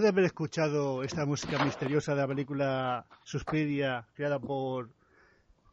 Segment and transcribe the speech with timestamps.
[0.00, 4.88] De haber escuchado esta música misteriosa de la película Suspiria, creada por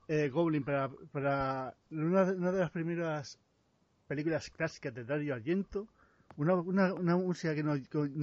[0.10, 3.40] eh, Goblin para, para una, de las primeras
[4.06, 5.88] películas clásicas de Dario Argento,
[6.36, 7.80] una, una, una música que nos,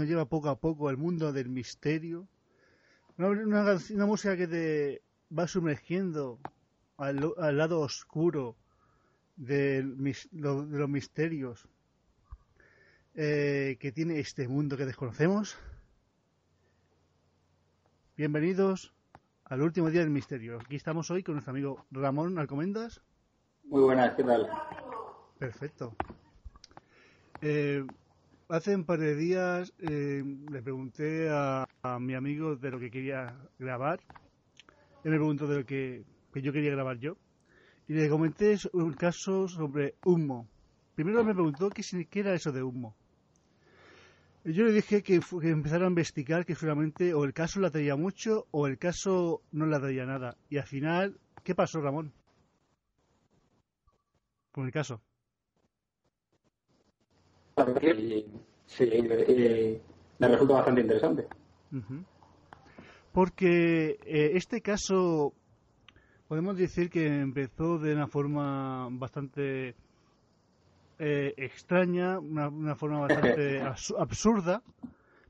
[0.07, 2.29] lleva poco a poco al mundo del misterio,
[3.17, 5.03] una, música que te
[5.37, 6.39] va sumergiendo
[6.99, 8.57] al, al lado oscuro
[9.37, 11.67] de, de los misterios
[13.15, 15.57] eh, que tiene este mundo que desconocemos.
[18.17, 18.95] Bienvenidos
[19.45, 20.61] al último día del misterio.
[20.61, 23.03] Aquí estamos hoy con nuestro amigo Ramón Alcomendas.
[23.65, 24.49] Muy buenas, ¿qué tal?
[25.37, 25.97] Perfecto.
[27.41, 27.85] Eh,
[28.49, 32.93] hace un par de días eh, le pregunté a, a, mi amigo de lo que
[32.93, 33.99] quería grabar.
[35.03, 37.17] Él me preguntó de lo que, que yo quería grabar yo.
[37.89, 40.47] Y le comenté un caso sobre humo.
[40.95, 42.95] Primero me preguntó qué, qué era eso de humo.
[44.45, 47.97] Yo le dije que, que, empezara a investigar que seguramente o el caso la traía
[47.97, 50.37] mucho o el caso no la traía nada.
[50.51, 52.13] Y al final, ¿qué pasó, Ramón?
[54.53, 55.01] Con el caso.
[58.67, 59.81] Sí, eh,
[60.19, 61.27] me resulta bastante interesante.
[61.73, 62.05] Uh -huh.
[63.13, 65.33] Porque eh, este caso,
[66.29, 69.75] podemos decir que empezó de una forma bastante
[71.07, 74.63] eh, extraña, una, una, forma bastante absurda,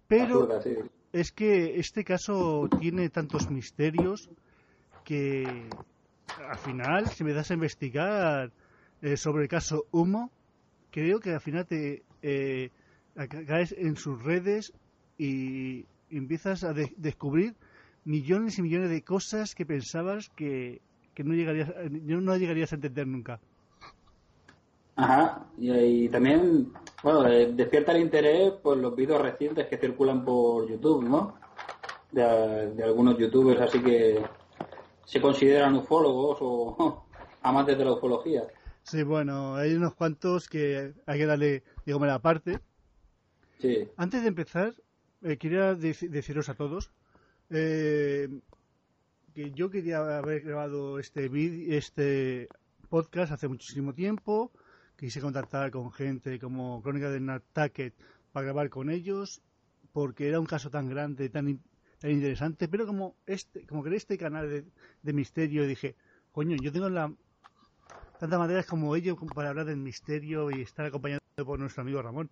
[0.07, 0.77] pero absurda, sí.
[1.13, 4.31] es que este caso tiene tantos misterios
[5.05, 5.69] que
[6.49, 8.53] al final, si me das a investigar
[9.03, 10.31] eh, sobre el caso Humo,
[10.93, 12.71] creo que al final te eh,
[13.15, 14.73] caes en sus redes
[15.19, 17.57] y empiezas a de descubrir
[18.05, 20.81] millones y millones de cosas que pensabas que,
[21.15, 23.41] que no, llegarías, no llegarías a entender nunca.
[24.97, 26.73] Ajá, y, y, también,
[27.03, 31.37] bueno, eh, despierta el interés por los vídeos recientes que circulan por YouTube, ¿no?
[32.13, 34.23] De, de, algunos youtubers, así que
[35.05, 37.07] se consideran ufólogos o
[37.43, 38.45] amantes de la ufología.
[38.85, 42.61] Sí, bueno, hay unos cuantos que hay que darle, digamos, la parte.
[43.59, 43.89] Sí.
[43.97, 44.75] Antes de empezar,
[45.23, 46.93] eh, quería dec deciros a todos
[47.51, 48.29] eh,
[49.35, 51.31] que yo quería haber grabado este,
[51.77, 52.49] este
[52.89, 54.53] podcast hace muchísimo tiempo
[54.97, 57.95] quise contactar con gente como Crónica de Nantucket
[58.33, 59.43] para grabar con ellos
[59.93, 61.61] porque era un caso tan grande, tan,
[61.99, 64.65] tan interesante, pero como este, como que este canal de,
[65.03, 65.95] de, misterio dije,
[66.33, 67.13] coño, yo tengo la
[68.19, 72.31] tantas maneras como ellos para hablar del misterio y estar acompañado por nuestro amigo Ramón.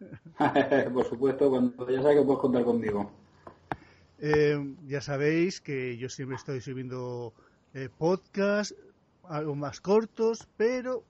[0.94, 3.10] por supuesto, cuando ya sabes que puedes contar conmigo.
[4.18, 7.32] Eh, ya sabéis que yo siempre estoy subiendo
[7.74, 8.74] eh, podcasts,
[9.24, 11.04] algo más cortos, pero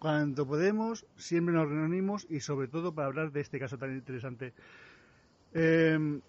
[0.00, 4.52] cuando podemos, siempre nos reunimos y sobre todo para hablar de este caso tan interesante.
[5.54, 6.20] Eh,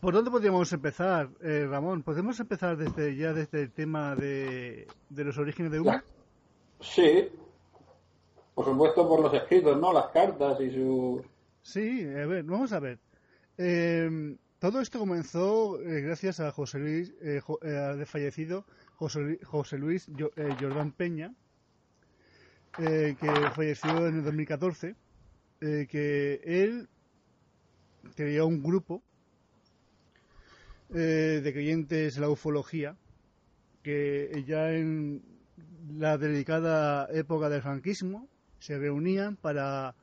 [0.00, 2.02] ¿Por dónde podríamos empezar, eh, Ramón?
[2.02, 6.00] ¿Podemos empezar desde ya desde el tema de, de los orígenes de Humo?
[6.80, 7.28] Sí,
[8.54, 9.92] por supuesto por los escritos, ¿no?
[9.92, 11.24] Las cartas y su...
[11.62, 12.98] Sí, a ver, vamos a ver.
[13.58, 18.64] Eh, todo esto comenzó eh, gracias a José Luis, eh, jo, al fallecido
[18.96, 20.08] José, José Luis
[20.60, 21.34] Jordán Peña,
[22.78, 24.96] eh, que falleció en el 2014,
[25.60, 26.88] eh, que él
[28.16, 29.02] creó un grupo
[30.92, 32.96] eh, de creyentes en la ufología,
[33.82, 35.22] que ya en
[35.96, 38.28] la dedicada época del franquismo
[38.58, 39.94] se reunían para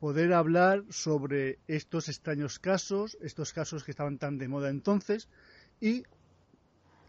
[0.00, 5.28] poder hablar sobre estos extraños casos, estos casos que estaban tan de moda entonces,
[5.80, 6.04] y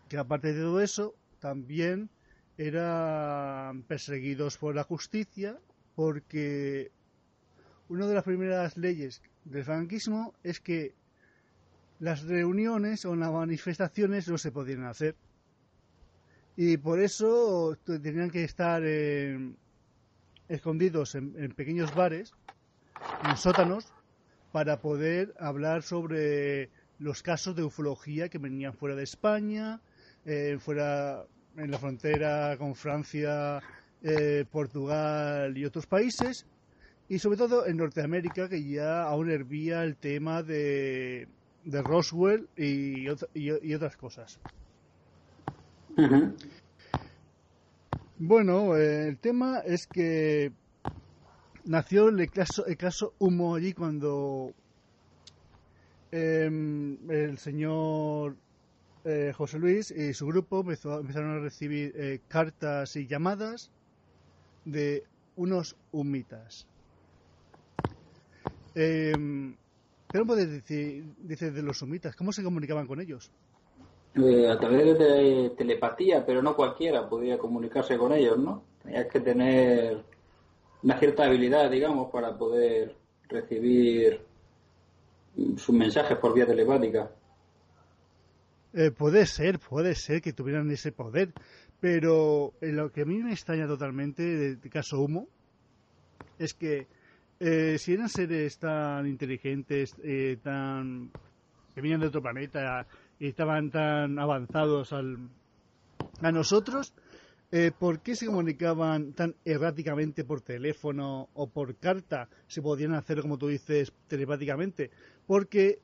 [0.10, 2.10] que aparte de todo eso, también
[2.58, 5.60] eran perseguidos por la justicia
[5.96, 6.92] porque
[7.90, 10.96] una de las primeras leyes del franquismo es que
[12.00, 15.16] las reuniones o las manifestaciones no se podían hacer.
[16.58, 18.82] Y por eso tenían que estar
[20.48, 22.34] escondidos en, pequeños bares,
[23.28, 23.92] en sótanos,
[24.52, 29.82] para poder hablar sobre los casos de ufología que venían fuera de España,
[30.26, 31.26] eh, fuera
[31.58, 33.62] en la frontera con Francia,
[34.04, 36.46] eh, Portugal y otros países,
[37.08, 41.28] y sobre todo en Norteamérica, que ya aún hervía el tema de,
[41.64, 44.40] de Roswell y, y, otras cosas.
[48.18, 50.52] Bueno, eh, el tema es que
[51.66, 54.54] nació el caso, el caso Humo allí cuando
[56.12, 58.36] em, el señor
[59.06, 63.72] eh, José Luis y su grupo empezaron a recibir eh, cartas y llamadas
[64.66, 65.04] de
[65.36, 66.68] unos humitas.
[68.74, 69.14] Eh,
[70.12, 72.16] ¿Qué no puedes decir, de los humitas?
[72.16, 73.32] ¿Cómo se comunicaban con ellos?
[74.16, 78.64] Eh, a través de telepatía, pero no cualquiera podía comunicarse con ellos, ¿no?
[78.82, 80.04] Tenías que tener
[80.84, 82.96] una cierta habilidad, digamos, para poder
[83.28, 84.22] recibir
[85.58, 87.12] sus mensajes por vía telepática.
[88.78, 91.32] Eh, puede ser, puede ser que tuvieran ese poder,
[91.80, 95.30] pero lo que a mí me extraña totalmente del caso Humo
[96.38, 96.88] es que
[97.40, 101.10] eh, si eran seres tan inteligentes, eh, tan
[101.74, 102.86] que venían de otro planeta
[103.18, 105.30] y estaban tan avanzados al,
[106.22, 106.94] a nosotros,
[107.52, 112.28] eh, ¿por qué se comunicaban tan erráticamente por teléfono o por carta?
[112.48, 114.90] Se podían hacer, como tú dices, telepáticamente.
[115.28, 115.80] Porque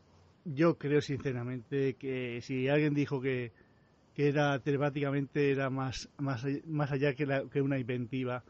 [0.45, 3.51] yo creo sinceramente que si alguien dijo que,
[4.13, 8.43] que era telepáticamente era más, más, más allá que, la, que una inventiva.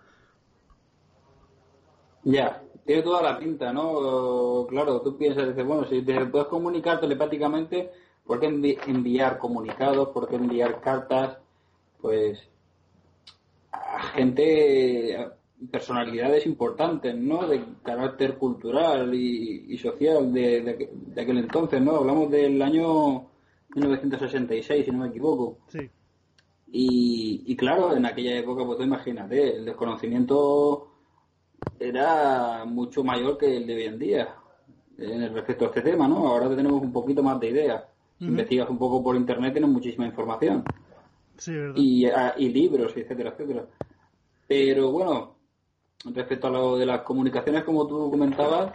[2.23, 4.65] Ya, tiene toda la pinta, ¿no?
[4.69, 7.91] Claro, tú piensas, dices, bueno, si te puedes comunicar telepáticamente,
[8.25, 8.47] ¿por qué
[8.88, 10.09] enviar comunicados?
[10.09, 11.38] ¿Por qué enviar cartas?
[11.99, 12.39] Pues
[13.71, 15.31] a gente,
[15.69, 17.48] personalidades importantes, ¿no?
[17.48, 21.98] De carácter cultural y, social de, aquel entonces, ¿no?
[21.98, 23.28] Hablamos del año
[23.75, 25.60] 1966, si no me equivoco.
[25.68, 25.90] Sí.
[26.74, 30.88] Y, y claro, en aquella época, pues imagínate, el desconocimiento
[31.80, 34.36] era mucho mayor que el de hoy en día
[34.98, 36.28] en el respecto a este tema, ¿no?
[36.28, 37.88] Ahora tenemos un poquito más de idea.
[38.19, 40.63] Si investigas un poco por internet tienes muchísima información.
[41.38, 41.75] Sí, ¿verdad?
[41.75, 43.66] Y, ah, y libros, etcétera, etcétera.
[44.48, 45.36] Pero bueno,
[46.06, 48.74] respecto a lo de las comunicaciones, como tú comentabas,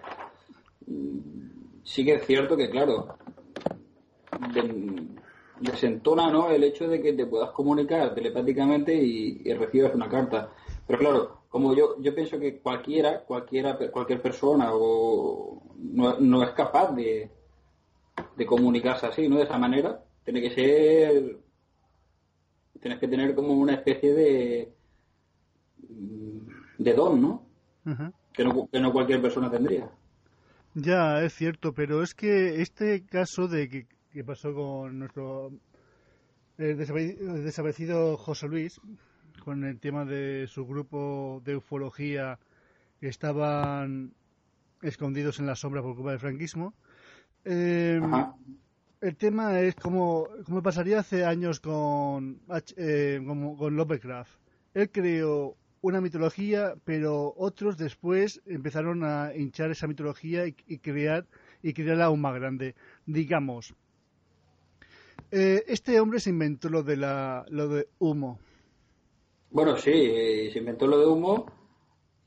[1.82, 3.16] sí que es cierto que, claro,
[5.60, 6.50] desentona ¿no?
[6.50, 10.50] el hecho de que te puedas comunicar telepáticamente y, y recibas una carta.
[10.86, 16.94] Pero claro, como yo, yo pienso que cualquiera, cualquiera, cualquier persona o no, es capaz
[16.94, 17.30] de,
[18.36, 19.36] de comunicarse así, ¿no?
[19.36, 20.02] De esa manera.
[20.24, 21.38] Tiene que ser,
[22.80, 24.74] tienes que tener como una especie de,
[26.78, 27.42] de don, ¿no?
[28.32, 28.68] que ¿no?
[28.70, 29.88] Que no cualquier persona tendría.
[30.74, 35.52] Ya, es cierto, pero es que este caso de que, que pasó con nuestro
[36.58, 38.80] desaparecido José Luis,
[39.44, 42.38] con el tema de su grupo de ufología
[43.00, 44.12] que estaban
[44.82, 46.74] escondidos en la sombra por culpa del franquismo.
[47.44, 48.02] Em,
[49.00, 52.40] el tema es como, como pasaría hace años con,
[52.76, 54.32] eh, con Lovecraft.
[54.74, 55.56] Él creó
[55.88, 61.26] una mitología, pero otros después empezaron a hinchar esa mitología y, crear
[61.62, 62.74] y crearla aún más grande.
[63.06, 63.74] Digamos,
[65.30, 68.38] eh, este hombre se inventó lo de la, lo de humo.
[69.50, 71.46] Bueno, sí, eh, se inventó lo de humo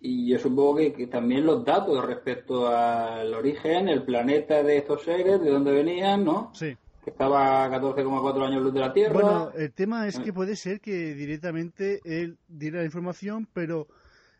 [0.02, 5.42] y yo supongo que, también los datos respecto al origen, el planeta de estos seres,
[5.42, 6.52] de dónde venían, ¿no?
[6.54, 6.76] Sí.
[7.04, 9.14] Que estaba a 14,4 años luz de la Tierra.
[9.14, 13.88] Bueno, el tema es que puede ser que directamente él diera la información, pero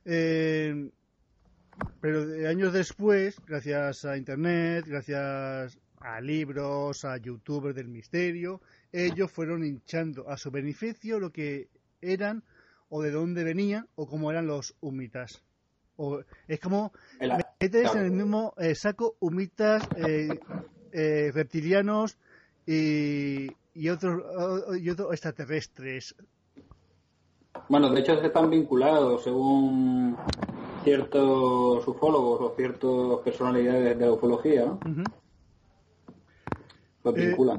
[0.06, 0.90] eh,
[2.02, 8.62] pero años después, gracias a Internet, gracias a libros, a youtubers del misterio,
[8.92, 11.68] ellos fueron hinchando a su beneficio lo que
[12.02, 12.44] eran
[12.90, 15.44] o de dónde venían o cómo eran los humitas.
[15.98, 20.40] O, es como metes en el mismo eh, saco humitas, eh,
[20.92, 22.18] eh, reptilianos
[22.72, 24.22] y, y, otros,
[24.80, 26.16] y otros extraterrestres.
[27.68, 30.16] Bueno, de hecho están vinculados según
[30.84, 34.80] ciertos ufólogos o ciertas personalidades de la ufología, ¿no?
[37.04, 37.58] Los vinculan.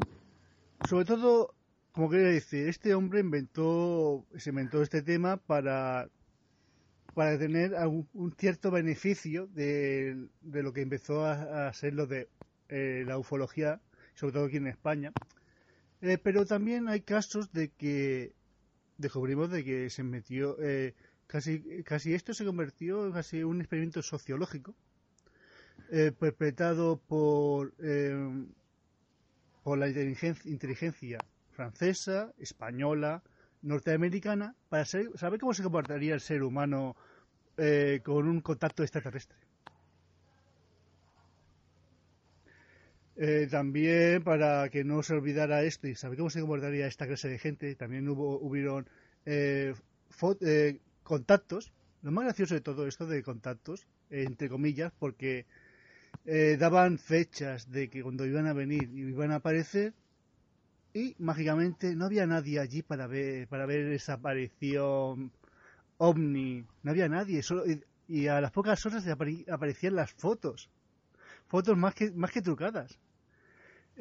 [0.89, 1.55] sobre todo,
[1.91, 6.09] como quería decir, este hombre inventó, se inventó este tema para
[7.15, 12.29] para tener un, cierto beneficio de, lo que empezó a, ser lo de
[12.69, 13.81] eh, la ufología,
[14.15, 15.13] sobre todo aquí en España.
[16.01, 18.33] Eh, pero también hay casos de que
[18.99, 20.95] descubrimos de que se metió, eh,
[21.27, 24.75] casi, casi esto se convirtió en casi un experimento sociológico
[26.21, 27.75] perpetrado por,
[29.65, 31.19] por la inteligencia,
[31.51, 33.25] francesa, española,
[33.63, 36.97] norteamericana para saber cómo se comportaría el ser humano
[37.57, 39.37] eh, con un contacto extraterrestre.
[43.23, 47.29] Eh, también para que no se olvidara esto y saber cómo se comportaría esta clase
[47.29, 48.89] de gente, también hubo hubieron
[49.27, 49.75] eh,
[51.03, 51.71] contactos.
[52.01, 55.45] Lo más gracioso de todo esto de contactos, entre comillas, porque
[56.59, 59.93] daban fechas de que cuando iban a venir iban a aparecer
[60.95, 65.31] y mágicamente no había nadie allí para ver para ver esa aparición
[65.99, 67.65] ovni, no había nadie, solo,
[68.09, 70.71] y, a las pocas horas aparecían las fotos,
[71.47, 72.99] fotos más que, más que trucadas.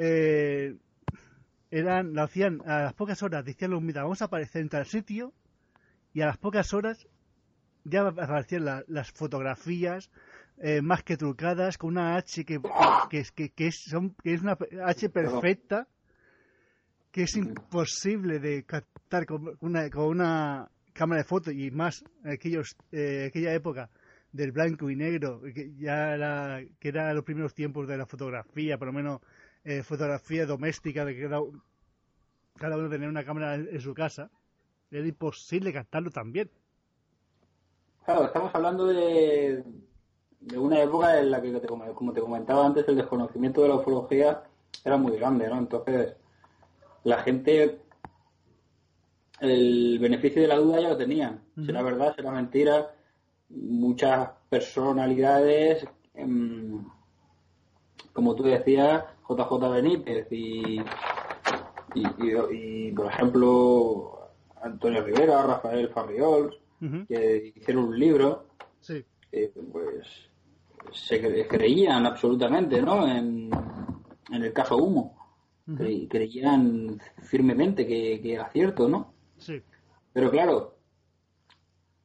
[0.01, 0.77] Eh,
[1.71, 4.85] eran, lo hacían a las pocas horas, decían los mira, vamos a aparecer en tal
[4.85, 5.33] sitio,
[6.13, 7.05] y a las pocas horas
[7.83, 10.09] ya aparecían las fotografías
[10.57, 12.61] eh, más que trucadas, con una H que,
[13.09, 13.83] que, que, es,
[14.23, 15.85] que es una H perfecta,
[17.11, 22.77] que es imposible de captar con una, con una cámara de fotos y más aquellos
[22.93, 23.89] eh, aquella época
[24.31, 28.77] del blanco y negro que ya era, que era los primeros tiempos de la fotografía
[28.77, 29.21] por lo menos
[29.63, 31.41] eh, fotografía doméstica de que cada,
[32.55, 34.29] cada uno tenía una cámara en, su casa
[34.91, 36.49] era imposible captarlo también
[38.05, 39.63] claro estamos hablando de,
[40.39, 41.61] de una época en la que
[41.93, 44.43] como te comentaba antes el desconocimiento de la ufología
[44.83, 46.15] era muy grande no entonces
[47.03, 47.81] la gente
[49.39, 51.41] el beneficio de la duda ya lo tenían.
[51.65, 52.93] Será verdad, será mentira.
[53.49, 56.85] Muchas personalidades, em,
[58.13, 60.81] como tú decías, JJ Benítez y,
[61.93, 64.29] y, por ejemplo,
[64.61, 66.57] Antonio Rivera, Rafael Farriol,
[67.07, 68.47] que hicieron un libro,
[69.31, 70.07] eh, pues
[70.91, 73.07] se creían absolutamente ¿no?
[73.07, 73.49] en,
[74.31, 75.15] en el caso Humo.
[76.07, 79.13] creían firmemente que, que, era cierto, ¿no?
[79.37, 79.61] Sí.
[80.11, 80.77] Pero claro,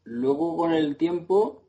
[0.05, 1.63] luego con el tiempo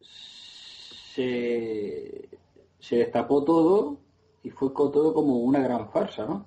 [0.00, 2.30] se,
[2.78, 4.05] se destapó todo
[4.46, 6.46] y fue todo como una gran farsa, ¿no?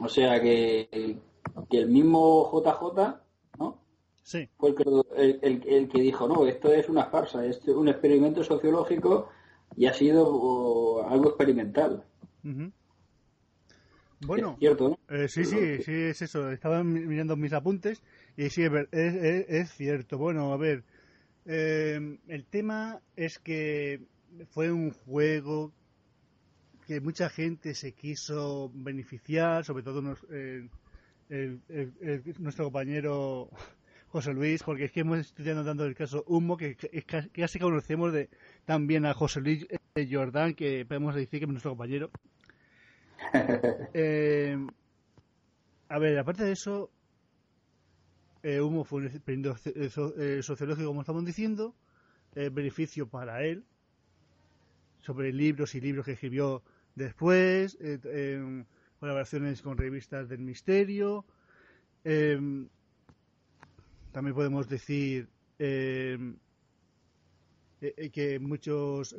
[0.00, 1.18] O sea que,
[1.68, 3.20] que, el mismo JJ,
[3.58, 3.78] ¿no?
[4.22, 4.48] Sí.
[4.56, 8.42] Fue el que, el, que dijo, no, esto es una farsa, esto es un experimento
[8.42, 9.28] sociológico
[9.76, 12.02] y ha sido algo experimental.
[14.20, 16.50] Bueno, es cierto, eh, sí, sí, sí, es eso.
[16.50, 18.02] Estaba mirando mis apuntes
[18.38, 20.16] y sí, es, es, cierto.
[20.16, 20.84] Bueno, a ver,
[21.44, 24.00] eh, el tema es que
[24.50, 25.72] fue un juego
[26.86, 30.68] que mucha gente se quiso beneficiar, sobre todo eh,
[32.38, 33.50] nuestro compañero
[34.12, 38.12] José Luis, porque es que hemos estudiado dando el caso Humo, que, que, casi conocemos
[38.12, 38.28] de,
[38.66, 39.66] también a José Luis
[40.10, 42.10] Jordán, que podemos decir que es nuestro compañero.
[43.94, 44.58] Eh,
[45.88, 46.90] a ver, aparte de eso,
[48.42, 51.74] eh, Humo fue un experimento eh, sociológico, como estamos diciendo,
[52.34, 53.64] beneficio para él,
[55.02, 56.62] sobre libros y libros que escribió
[56.94, 57.78] después,
[58.98, 61.24] colaboraciones con revistas del misterio.
[64.12, 65.28] también podemos decir
[65.58, 66.34] que
[68.40, 69.14] muchos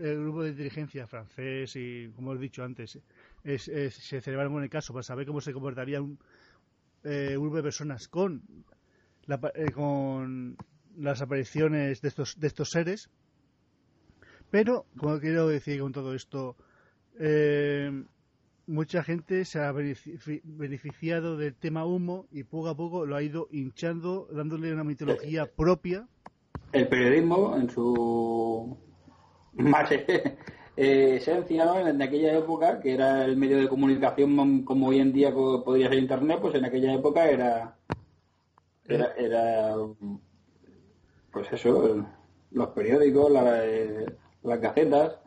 [0.00, 2.98] el grupo de inteligencia francés y, como he dicho antes,
[3.44, 6.18] se celebraron con el caso para saber cómo se comportaría un,
[7.04, 8.42] eh, grupo de personas con,
[9.26, 10.56] eh, con
[10.96, 13.10] las apariciones de estos, de estos seres.
[14.50, 16.56] Pero, como quiero decir con todo esto,
[17.18, 18.04] eh,
[18.66, 23.48] mucha gente se ha beneficiado del tema humo y poco a poco lo ha ido
[23.50, 26.06] hinchando, dándole una mitología propia.
[26.72, 28.76] El periodismo, en su
[29.54, 31.86] más eh, esencia, ¿no?
[31.86, 35.98] En aquella época, que era el medio de comunicación como hoy en día podría ser
[35.98, 37.76] Internet, pues en aquella época era,
[38.86, 39.74] era, era
[41.32, 42.06] pues eso,
[42.50, 44.06] los periódicos, eh,
[44.42, 45.18] las gacetas,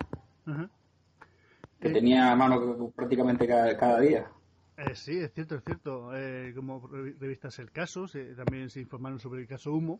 [1.79, 4.31] que tenía a mano prácticamente cada, día.
[4.77, 6.11] Eh, sí, es cierto, es cierto.
[6.55, 9.99] como revistas El Caso, también se informaron sobre el caso Humo.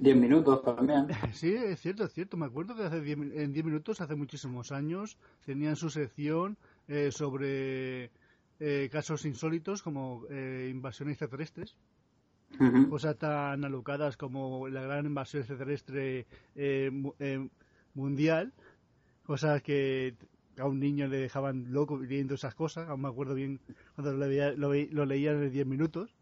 [0.00, 1.08] 10 minutos también.
[1.34, 2.36] Sí, es cierto, es cierto.
[2.36, 6.56] Me acuerdo que hace en 10 minutos, hace muchísimos años, tenían su sección
[6.88, 8.10] eh, sobre
[8.58, 11.76] eh, casos insólitos como eh, invasiones extraterrestres.
[12.88, 16.26] Cosas tan alocadas como la gran invasión extraterrestre
[17.94, 18.52] mundial.
[19.24, 20.14] Cosas que
[20.58, 22.88] a un niño le dejaban loco viendo esas cosas.
[22.88, 23.60] Aún me acuerdo bien
[23.94, 26.14] cuando lo, leía, lo, lo leía en 10 minutos.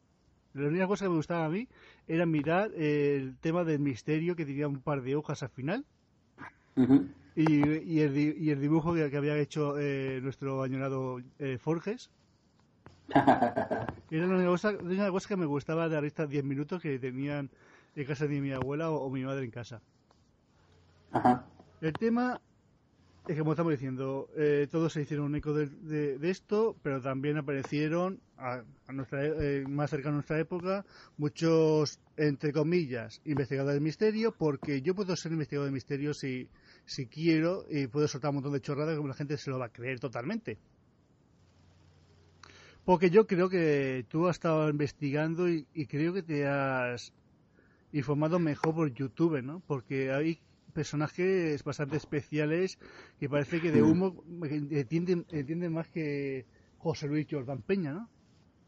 [0.55, 1.69] La única cosa que me gustaba a mí
[2.07, 5.85] era mirar el tema del misterio que tenía un par de hojas al final.
[7.37, 12.11] y, el, dibujo que, había hecho eh, nuestro añorado eh, Forges.
[13.15, 17.51] Era una cosa, una cosa que me gustaba de la lista 10 minutos que tenían
[17.95, 19.81] en casa de mi abuela o, mi madre en casa.
[21.81, 22.41] El tema
[23.27, 27.37] es que como estamos diciendo, eh, todos se hicieron un eco de, esto, pero también
[27.37, 28.63] aparecieron, a,
[28.93, 30.85] nuestra, eh, más cerca a nuestra época,
[31.17, 36.49] muchos, entre comillas, investigadores del misterio, porque yo puedo ser investigador de misterio si,
[36.87, 39.67] si quiero y puedo soltar un montón de chorradas como la gente se lo va
[39.67, 40.59] a creer totalmente.
[42.89, 47.13] Porque yo creo que tú has estado investigando y, y creo que te has
[47.93, 49.61] informado mejor por YouTube, ¿no?
[49.67, 50.41] Porque hay
[50.73, 52.79] personajes bastante especiales
[53.21, 54.25] que parece que de humo
[54.71, 56.47] entienden, entienden más que
[56.79, 58.09] José Luis Jordán Peña, ¿no?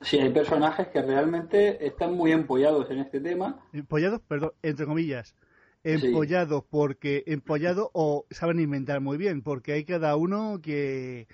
[0.02, 3.64] Sí, hay personajes que realmente están muy empollados en este tema.
[3.72, 5.34] Empollados, perdón, entre comillas.
[5.82, 11.26] Empollados porque empollados o saben inventar muy bien, porque hay cada uno que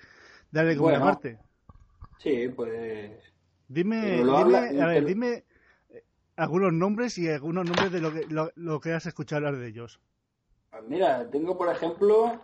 [0.51, 1.37] darle como bueno, parte.
[2.17, 3.11] Sí, pues.
[3.67, 5.43] Dime, dime, a ver, dime
[5.89, 6.03] eh,
[6.35, 9.99] algunos nombres y algunos nombres de lo que, lo que has escuchado hablar de ellos.
[10.71, 12.39] Pues mira, tengo por ejemplo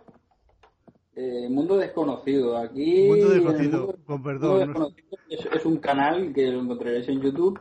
[1.16, 2.56] eh, Mundo Desconocido.
[2.56, 3.06] Aquí.
[3.08, 4.94] Mundo Desconocido, con perdón.
[5.28, 7.58] es, un canal que lo encontraréis en YouTube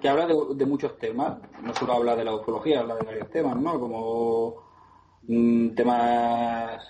[0.00, 1.38] que habla de, muchos temas.
[1.62, 3.78] No solo habla de la ufología, habla de varios temas, ¿no?
[3.78, 4.56] Como
[5.22, 6.82] mm, temas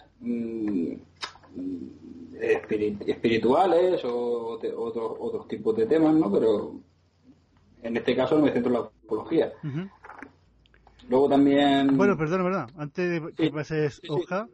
[2.41, 6.31] espirituales o otros otros tipos de temas, ¿no?
[6.33, 6.75] Pero
[7.83, 9.53] en este caso no me centro en la ufología.
[11.09, 11.97] Luego también.
[11.97, 12.69] Bueno, perdón, ¿verdad?
[12.77, 14.49] Antes de que pases hoja,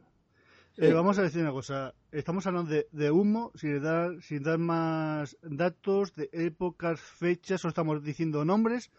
[0.78, 1.94] eh, vamos a decir una cosa.
[2.12, 8.02] Estamos hablando de, humo, sin dar, sin dar más datos de épocas, fechas, solo estamos
[8.02, 8.90] diciendo nombres.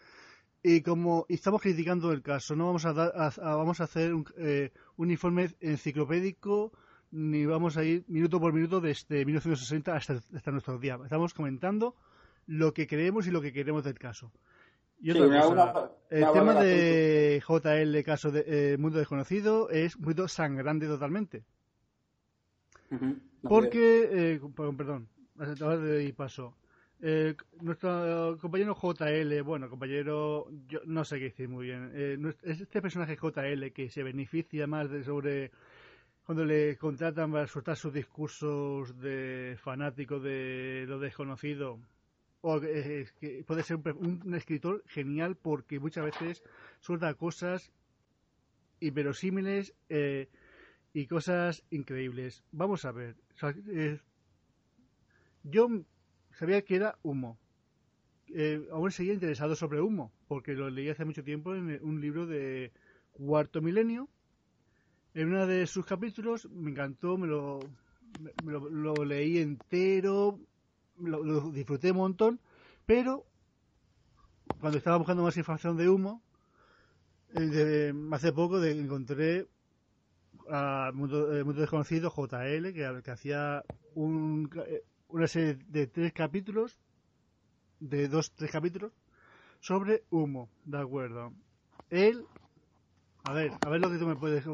[0.62, 4.72] Y como estamos criticando el caso, no vamos a, dar, vamos a hacer un, eh,
[4.96, 6.72] un, informe enciclopédico
[7.10, 11.00] ni vamos a ir minuto por minuto desde 1960 hasta, hasta nuestros días.
[11.02, 11.94] Estamos comentando
[12.46, 14.32] lo que creemos y lo que queremos del caso.
[15.00, 21.44] Y otra el tema de JL, caso de eh, Mundo Desconocido, es muy sangrante totalmente.
[23.42, 24.40] Porque, eh,
[24.76, 25.08] perdón,
[26.02, 26.56] y paso.
[27.00, 31.92] Eh, nuestro compañero JL, bueno, compañero, yo no sé qué decir muy bien.
[31.94, 35.52] Eh, este personaje JL que se beneficia más de sobre
[36.28, 41.80] cuando le contratan para soltar sus discursos de fanático de lo desconocido
[42.42, 46.42] o, eh, que puede ser un, escritor genial porque muchas veces
[46.80, 47.72] suelta cosas
[48.78, 50.28] inverosímiles eh,
[50.92, 52.44] y cosas increíbles.
[52.52, 53.16] Vamos a ver.
[53.68, 53.98] Eh,
[55.44, 55.70] yo
[56.32, 57.38] sabía que era humo.
[58.70, 62.70] aún seguía interesado sobre humo, porque lo leí hace mucho tiempo en un libro de
[63.12, 64.10] Cuarto Milenio.
[65.14, 67.60] En uno de sus capítulos me encantó, me lo,
[68.44, 70.38] lo leí entero,
[70.98, 72.40] lo, disfruté un montón,
[72.86, 73.24] pero
[74.60, 76.22] cuando estaba buscando más información de humo,
[77.34, 79.46] eh, hace poco encontré
[80.50, 83.62] a Mundo, eh, Desconocido, JL, que, hacía
[83.94, 86.78] un, eh, una serie de tres capítulos,
[87.80, 88.92] de dos, tres capítulos,
[89.60, 91.32] sobre humo, ¿de acuerdo?
[91.90, 92.24] Él,
[93.24, 94.44] a ver, a ver lo que tú me puedes,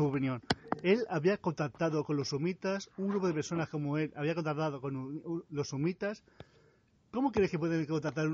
[0.00, 0.40] tu opinión
[0.82, 5.44] él había contactado con los sumitas, un grupo de personas como él había contactado con
[5.50, 6.22] los sumitas.
[7.10, 8.28] ¿Cómo crees que puede contactar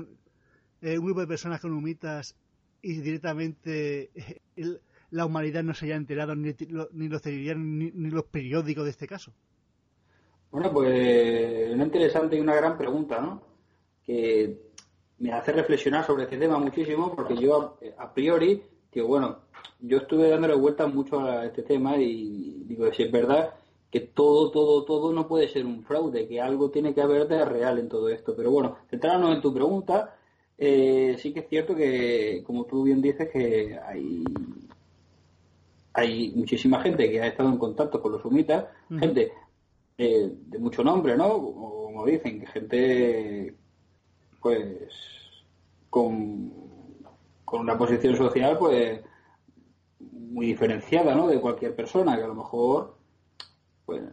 [0.81, 2.35] eh, un, grupo de personas con sumitas
[2.81, 4.11] y directamente
[4.55, 4.79] eh,
[5.11, 6.55] la humanidad no se haya enterado, ni,
[6.91, 9.33] ni los ni, ni los periódicos de este caso?
[10.51, 13.41] Bueno, pues una interesante y una gran pregunta, ¿no?
[14.05, 14.71] Que
[15.19, 19.46] me hace reflexionar sobre este tema muchísimo porque yo a priori, que bueno,
[19.79, 23.53] yo estuve dándole vueltas mucho a este tema y digo, si es verdad
[23.91, 27.45] que todo, todo, todo no puede ser un fraude, que algo tiene que haber de
[27.45, 28.35] real en todo esto.
[28.35, 30.15] Pero bueno, centrándonos en tu pregunta,
[30.57, 34.23] eh, sí que es cierto que, como tú bien dices, que hay,
[35.93, 38.65] hay muchísima gente que ha estado en contacto con los sumitas,
[38.99, 39.31] gente
[39.97, 41.29] eh, de mucho nombre, ¿no?
[41.39, 43.55] Como dicen, que gente,
[44.41, 44.91] pues,
[45.89, 46.67] con
[47.47, 48.99] con una posición social, pues,
[49.99, 51.27] muy diferenciada, ¿no?
[51.27, 52.97] De cualquier persona, que a lo mejor,
[53.85, 54.03] pues,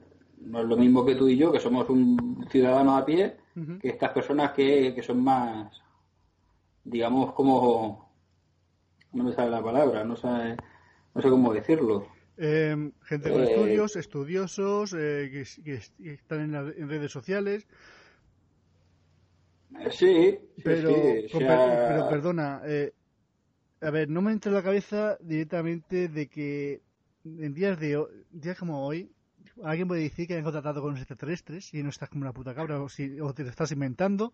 [0.40, 3.36] no es lo mismo que tú y yo, que somos un ciudadano a pie,
[3.80, 5.82] que estas personas que, que son más,
[6.84, 8.10] digamos, como,
[9.12, 10.28] no me sale la palabra, no sé,
[11.14, 12.06] no sé cómo decirlo.
[12.36, 17.66] Em, gente con Eh, estudios, estudiosos, eh, que, que están en, la- en redes sociales,
[19.90, 22.92] Sí, sí, pero, sí, o con sea, per- pero perdona, eh,
[23.86, 26.82] a ver, no me entra en la cabeza directamente de que
[27.24, 29.10] en días de días como hoy
[29.62, 32.54] alguien puede decir que han contratado con los extraterrestres y no estás como una puta
[32.54, 34.32] cabra o, si, o te lo estás inventando.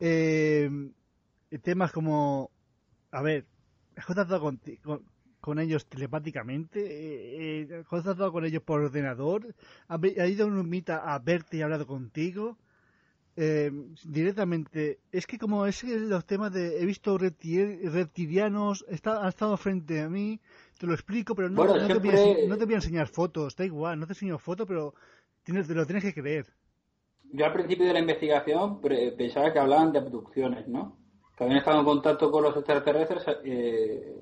[0.00, 0.70] Eh,
[1.62, 2.50] temas como,
[3.10, 3.46] a ver,
[3.96, 5.02] ¿has contactado con, con,
[5.40, 6.80] con ellos telepáticamente?
[6.80, 9.54] Eh, eh, ¿Has contactado con ellos por ordenador?
[9.88, 12.58] ¿Ha, ha ido un mita a verte y ha hablado contigo?
[13.40, 13.70] Eh,
[14.04, 19.56] directamente, es que como es los temas de he visto repti- reptilianos, está, ha estado
[19.56, 20.40] frente a mí,
[20.76, 22.74] te lo explico, pero no, Bueno, no te voy a, siempre- ense- no te voy
[22.74, 24.92] a enseñar fotos, da igual, no te enseño fotos, pero
[25.44, 26.46] tienes, te lo tienes que creer.
[27.30, 30.96] Yo al principio de la investigación pensaba que hablaban de abducciones, ¿no?
[31.36, 34.16] Que habían estado en contacto con los extraterrestres eh,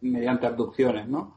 [0.00, 1.36] mediante abducciones, ¿no?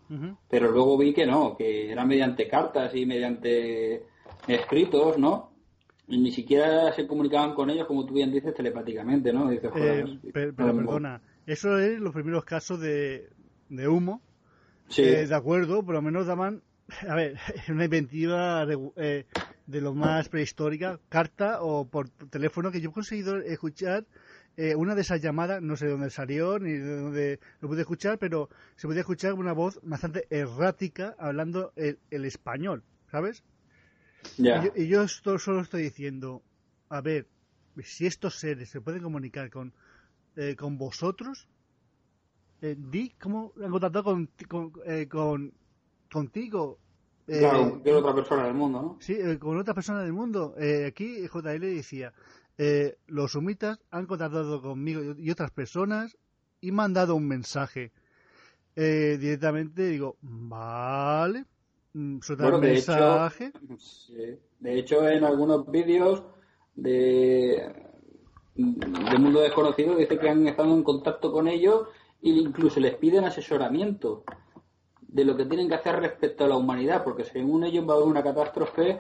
[0.50, 4.06] Pero luego vi que no, que era mediante cartas y mediante
[4.48, 5.57] escritos, ¿no?
[6.08, 9.50] Ni siquiera se comunicaban con ellos, como tú bien dices, telepáticamente, ¿no?
[9.50, 13.30] Dices, Eh, joder, pero perdona, eso es los primeros casos de,
[13.70, 14.22] de humo,
[14.90, 16.62] Sí, Eh, de acuerdo, por lo menos daban,
[17.10, 17.36] a ver,
[17.70, 19.26] una inventiva regu- eh,
[19.66, 24.06] de lo más prehistórica, carta o por teléfono, que yo he conseguido escuchar
[24.56, 27.82] eh, una de esas llamadas, no sé de dónde salió ni de dónde lo pude
[27.82, 33.44] escuchar, pero se podía escuchar una voz bastante errática hablando el, el español, ¿sabes?
[34.36, 36.44] Y yo, y yo esto solo estoy diciendo,
[36.90, 37.28] a ver,
[37.84, 39.74] si estos seres se pueden comunicar con,
[40.36, 41.48] eh, con vosotros,
[42.62, 45.54] eh, di cómo han contactado con, con, eh, con-
[46.12, 46.80] contigo.
[47.28, 48.98] Eh, Claro, cualquier otra persona del mundo, ¿no?
[49.02, 50.56] Sí, eh, con otra persona del mundo.
[50.88, 52.14] Aquí JL decía,
[52.58, 56.18] eh, los sumitas han contactado conmigo y otras personas
[56.62, 57.92] y me han dado un mensaje.
[58.76, 61.46] Eh, directamente digo, vale,
[62.00, 62.20] mm,
[62.52, 62.84] Bueno, de hecho.
[63.78, 64.38] Sí.
[64.60, 66.24] De hecho, en algunos vídeos
[66.76, 67.72] de,
[68.56, 71.88] de Mundo Desconocido dice que han estado en contacto con ellos
[72.22, 74.24] e incluso les piden asesoramiento
[75.02, 77.96] de lo que tienen que hacer respecto a la humanidad, porque según ellos va a
[77.98, 78.98] haber una catástrofe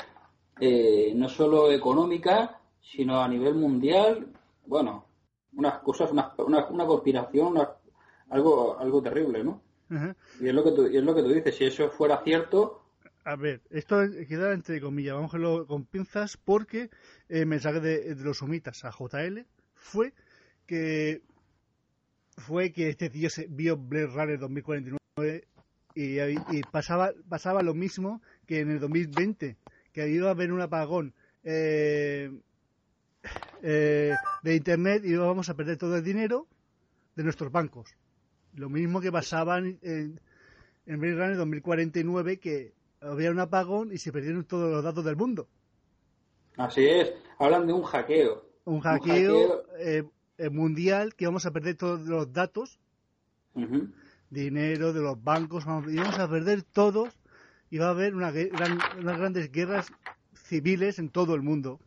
[0.59, 4.27] eh, no solo económica, sino a nivel mundial.
[4.65, 5.05] Bueno,
[5.53, 7.71] unas cosas, una, una, una conspiración, una-
[8.29, 9.61] algo, algo terrible, ¿no?
[10.41, 12.81] Y es lo que tú, y es lo que tú dices, si eso fuera cierto,
[13.27, 13.97] A ver, esto
[14.29, 16.89] queda entre comillas, vamos a verlo con pinzas, porque
[17.27, 20.13] el mensaje de, los sumitas a JL fue
[20.65, 21.23] que
[22.37, 25.45] fue que este tío se vio Blade Runner 2049
[25.93, 29.57] y, y pasaba pasaba lo mismo que en el 2020,
[29.91, 31.13] que iba a haber un apagón
[31.43, 32.31] eh,
[33.61, 36.47] eh, de internet y íbamos a perder todo el dinero
[37.17, 37.93] de nuestros bancos.
[38.53, 40.21] Lo mismo que pasaba en, en,
[40.85, 45.15] en Blade Runner 2049, que había un apagón y se perdieron todos los datos del
[45.17, 45.49] mundo.
[46.57, 48.43] así es, hablan de un hackeo.
[48.65, 49.47] Un hackeo.
[49.47, 50.03] hackeo eh,
[50.37, 52.79] eh, mundial que vamos a perder todos los datos,
[54.29, 57.13] dinero de los bancos, vamos, y vamos a perder todos
[57.69, 59.87] y va a haber una, gran- unas grandes guerras
[60.33, 61.79] civiles en todo el mundo.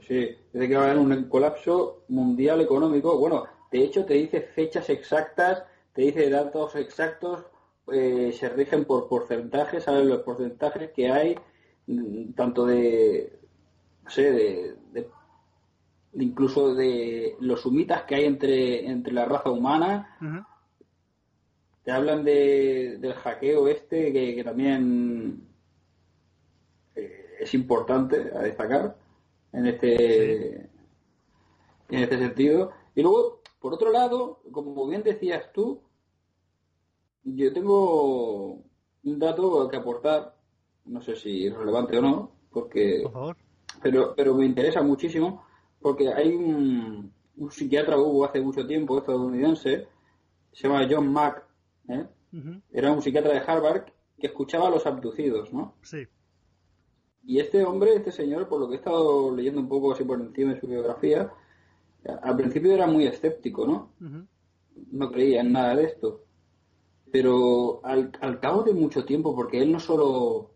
[0.00, 3.18] Sí, dice que va a haber un colapso mundial económico.
[3.18, 7.44] Bueno, de hecho te dice fechas exactas, te dice datos exactos,
[7.92, 11.36] eh, se rigen por porcentajes, saben los porcentajes que hay,
[11.86, 13.38] mm, tanto de,
[14.04, 15.08] no sé, de,
[16.14, 20.16] incluso de los sumitas que hay entre, entre la raza humana.
[21.84, 25.48] Te hablan de, del hackeo este, que, que también
[26.94, 28.96] eh, es importante a destacar
[29.52, 30.56] en este,
[31.88, 32.72] en este sentido.
[32.94, 35.80] Y luego, por otro lado, como bien decías tú,
[37.34, 38.62] yo tengo
[39.04, 40.34] un dato que aportar,
[40.86, 43.36] no sé si es relevante o no, porque Por favor.
[43.82, 45.44] pero, pero me interesa muchísimo
[45.80, 49.86] porque hay un, un psiquiatra hubo hace mucho tiempo estadounidense,
[50.52, 51.44] se llama John Mack,
[51.88, 52.06] ¿eh?
[52.72, 53.84] Era un psiquiatra de Harvard
[54.18, 55.74] que escuchaba a los abducidos, ¿no?
[55.82, 56.06] Sí.
[57.24, 60.20] Y este hombre, este señor, por lo que he estado leyendo un poco así por
[60.20, 61.30] encima de su biografía,
[62.22, 63.92] al principio era muy escéptico, ¿no?
[64.90, 66.24] No creía en nada de esto.
[67.10, 70.50] Pero al, cabo de mucho tiempo, porque él no solo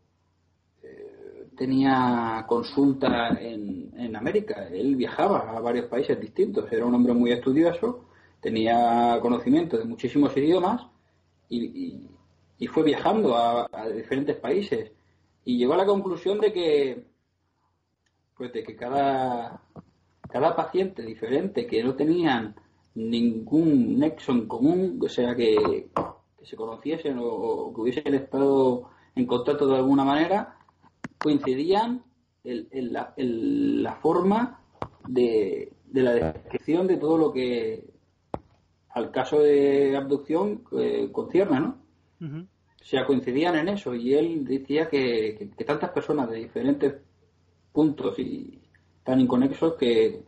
[0.83, 7.15] eh, tenía consulta en, en América, él viajaba a varios países distintos, era un hombre
[7.15, 8.07] muy estudioso
[8.43, 10.83] tenía conocimiento de muchísimos idiomas
[11.49, 12.09] y,
[12.69, 14.93] fue viajando a, diferentes países.
[15.45, 17.05] Y llegó a la conclusión de que
[18.37, 19.61] pues de que cada
[20.29, 22.55] cada paciente diferente que no tenían
[22.95, 25.89] ningún nexo en común, o sea que,
[26.45, 30.57] se conociesen o, que hubiesen estado en contacto de alguna manera,
[31.19, 32.03] coincidían
[32.45, 34.61] en, la, forma
[35.07, 37.85] de, la descripción de todo lo que
[38.91, 41.83] al caso de abducción eh, concierne, ¿no?
[42.21, 46.95] O sea, coincidían en eso y él decía que, tantas personas de diferentes
[47.73, 48.61] puntos y
[49.03, 50.23] tan inconexos que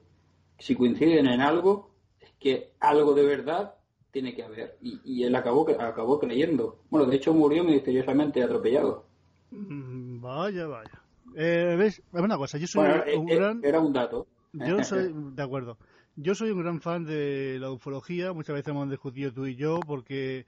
[0.59, 3.75] si coinciden en algo, es que algo de verdad
[4.15, 4.79] tiene que haber.
[4.81, 6.79] Y, él acabó, acabó creyendo.
[6.89, 9.05] Bueno, de hecho murió misteriosamente atropellado.
[9.51, 11.03] Mm, vaya, vaya.
[11.35, 12.01] Eh, ¿Ves?
[12.13, 13.61] Una cosa, yo soy un eh, gran...
[13.65, 14.29] Era un dato.
[14.53, 15.77] Yo soy, de acuerdo.
[16.15, 19.81] Yo soy un gran fan de la ufología, muchas veces hemos discutido tú y yo,
[19.81, 20.47] porque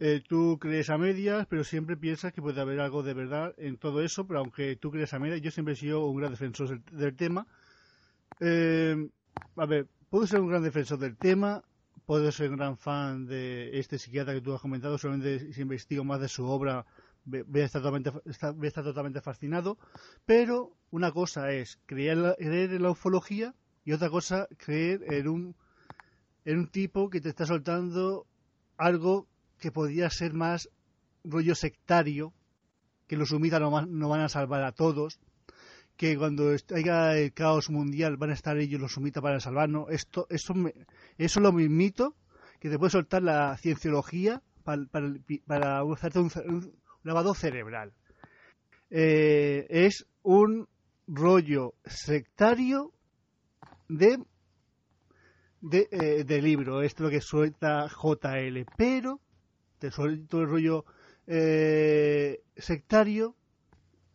[0.00, 3.76] eh, tú crees a medias, pero siempre piensas que puede haber algo de verdad en
[3.76, 6.82] todo eso, pero aunque tú crees a medias, yo siempre he sido un gran defensor
[6.90, 7.46] del, tema.
[8.40, 9.08] Eh,
[9.54, 11.62] a ver, puedo ser un gran defensor del tema,
[12.06, 16.04] puedo ser un gran fan de este psiquiatra que tú has comentado, solamente si investigo
[16.04, 16.84] más de su obra
[17.24, 19.78] voy a estar totalmente, voy a estar totalmente fascinado,
[20.26, 25.56] pero una cosa es creer, creer en la ufología y otra cosa creer en un,
[26.44, 28.26] en un tipo que te está soltando
[28.76, 29.26] algo
[29.58, 30.68] que podría ser más
[31.24, 32.34] rollo sectario,
[33.06, 35.18] que los humitas no, no van a salvar a todos,
[35.96, 39.86] que cuando haya el caos mundial van a estar ellos los humitas para salvarnos.
[39.90, 40.74] Esto, eso, me,
[41.18, 42.16] eso lo mismito
[42.60, 45.12] que te puede soltar la cienciología para, para,
[45.46, 47.92] para un, lavado cerebral.
[48.90, 50.68] Eh, es un
[51.06, 52.92] rollo sectario
[53.88, 54.18] de,
[55.72, 59.20] eh, de, libro, esto es lo que suelta JL, pero
[59.78, 60.84] te suelto el rollo
[61.26, 63.36] eh, sectario,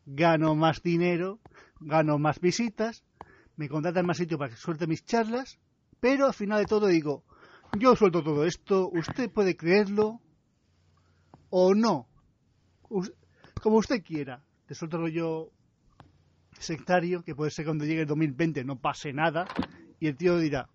[0.05, 1.39] gano más dinero,
[1.79, 3.03] gano más visitas,
[3.55, 5.59] me contratan más sitio para que suelte mis charlas,
[5.99, 7.23] pero al final de todo digo,
[7.77, 10.21] yo suelto todo esto, usted puede creerlo
[11.49, 12.07] o no,
[13.61, 15.51] como usted quiera, te suelto el rollo
[16.57, 19.47] sectario, que puede ser cuando llegue el 2020 no pase nada,
[19.99, 20.69] y el tío dirá,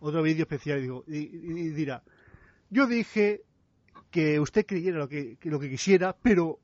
[0.00, 1.26] otro vídeo especial, digo, y,
[1.70, 2.02] dirá,
[2.70, 3.42] yo dije
[4.10, 6.58] que usted creyera lo que, lo que quisiera, pero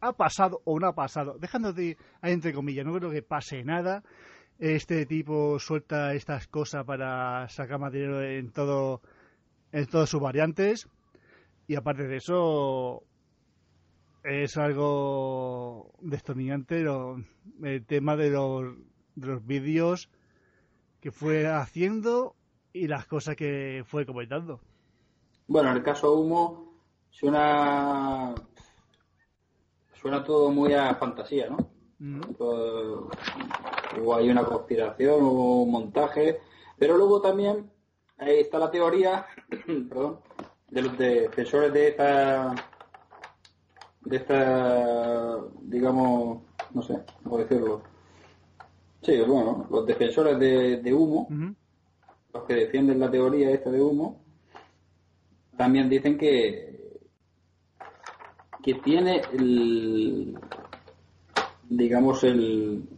[0.00, 4.02] ha pasado o no ha pasado, dejándote entre comillas, no creo que pase nada.
[4.58, 9.00] Este tipo suelta estas cosas para sacar material en todo
[9.72, 10.88] en todas sus variantes
[11.66, 13.04] y aparte de eso
[14.24, 16.84] es algo destornillante
[17.62, 18.74] el tema de los,
[19.14, 20.10] de los vídeos
[21.00, 22.34] que fue haciendo
[22.72, 24.60] y las cosas que fue comentando.
[25.46, 26.74] Bueno, en el caso Humo
[27.10, 28.34] suena
[30.00, 31.58] suena todo muy a fantasía, ¿no?
[34.02, 36.40] o hay una conspiración o un montaje,
[36.78, 37.70] pero luego también
[38.16, 39.26] ahí está la teoría,
[39.88, 40.20] perdón,
[40.70, 42.54] de los defensores de esta
[44.02, 47.82] de esta, digamos, no sé, cómo decirlo.
[49.02, 51.28] Sí, bueno, los defensores de, humo,
[52.32, 54.22] los que defienden la teoría esta de humo,
[55.56, 56.79] también dicen que
[58.62, 60.38] que tiene el
[61.68, 62.88] digamos el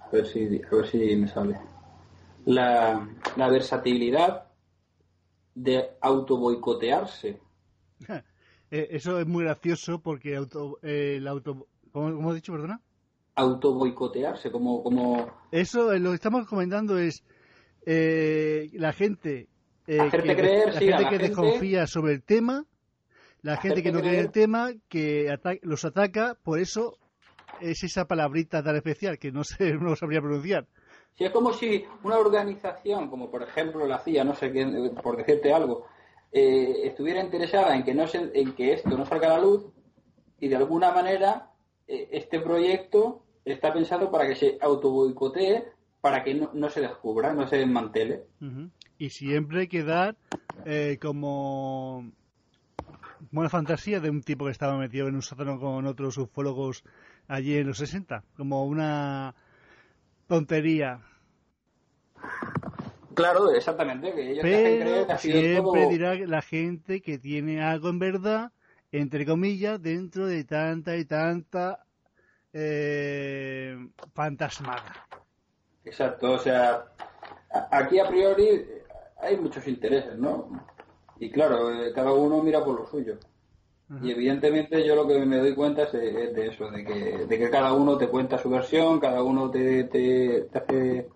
[0.00, 1.58] a ver si a ver si me sale
[2.46, 4.48] la, la versatilidad
[5.54, 7.40] de auto boicotearse
[8.74, 11.68] Eh, eso es muy gracioso porque auto, eh, el auto...
[11.92, 12.80] ¿cómo, has dicho, perdona?
[13.36, 15.30] Auto-boicotearse, como, como...
[15.52, 17.22] Eso, eh, lo que estamos comentando es
[17.86, 19.48] la gente...
[19.84, 22.64] Creer, la gente que desconfía sobre el tema,
[23.44, 26.96] la gente que no cree el tema, que los ataca, por eso
[27.60, 30.66] es esa palabrita tan especial que no sé, no sabría pronunciar.
[31.12, 35.18] Sí, es como si una organización, como por ejemplo la CIA, no sé qué, por
[35.18, 35.86] decirte algo,
[36.32, 39.66] eh, estuviera interesada en que, no en que esto no salga a la luz
[40.40, 41.50] y de alguna manera
[41.86, 45.64] eh, este proyecto está pensado para que se autoboicotee,
[46.00, 48.24] para que no, se descubra, no se desmantele.
[48.96, 50.16] Y siempre quedar
[50.64, 52.10] eh, como
[53.30, 56.84] buena fantasía de un tipo que estaba metido en un sótano con otros ufólogos
[57.28, 59.34] allí en los 60, como una
[60.26, 61.00] tontería
[63.14, 64.12] Claro, exactamente.
[64.12, 68.52] Que ellos Pero siempre dirá la gente que tiene algo en verdad,
[68.92, 71.84] entre comillas, dentro de tanta y tanta
[72.52, 73.76] eh,
[74.14, 75.06] fantasmada.
[75.84, 76.86] Exacto, o sea,
[77.70, 78.64] aquí a priori
[79.20, 80.66] hay muchos intereses, ¿no?
[81.18, 83.16] Y claro, eh, cada uno mira por lo suyo.
[84.02, 87.50] Y evidentemente yo lo que me doy cuenta es de, eso, de que, de que
[87.50, 91.08] cada uno te cuenta su versión, cada uno te, te, hace,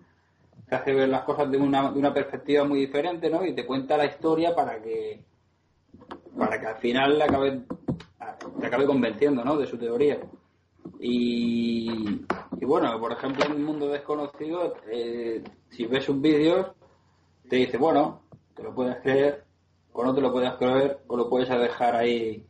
[0.69, 3.43] te hace ver las cosas de una, de una perspectiva muy diferente, ¿no?
[3.43, 5.19] Y te cuenta la historia para que
[6.37, 7.61] para que al final le acabe,
[8.59, 9.57] te acabe convenciendo, ¿no?
[9.57, 10.19] De su teoría.
[10.99, 12.21] Y,
[12.59, 16.75] y bueno, por ejemplo, en el mundo desconocido, eh, si ves un vídeo,
[17.47, 18.21] te dice, bueno,
[18.55, 19.43] te lo puedes creer,
[19.93, 22.45] o no te lo puedes creer, o lo puedes dejar ahí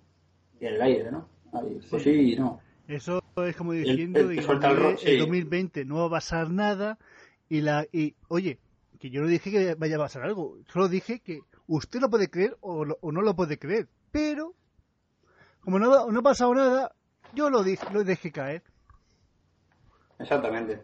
[0.59, 1.27] en el aire, ¿no?
[1.51, 2.59] pues sí, no.
[2.87, 6.97] Eso es como diciendo el, el, 2020 no va a pasar nada
[7.47, 8.59] y la y oye,
[8.99, 12.29] que yo no dije que vaya a pasar algo, solo dije que usted lo puede
[12.29, 14.53] creer o, no lo puede creer, pero
[15.61, 16.95] como no, no ha pasado nada,
[17.33, 18.63] yo lo dije, lo dejé caer.
[20.17, 20.81] Exactamente.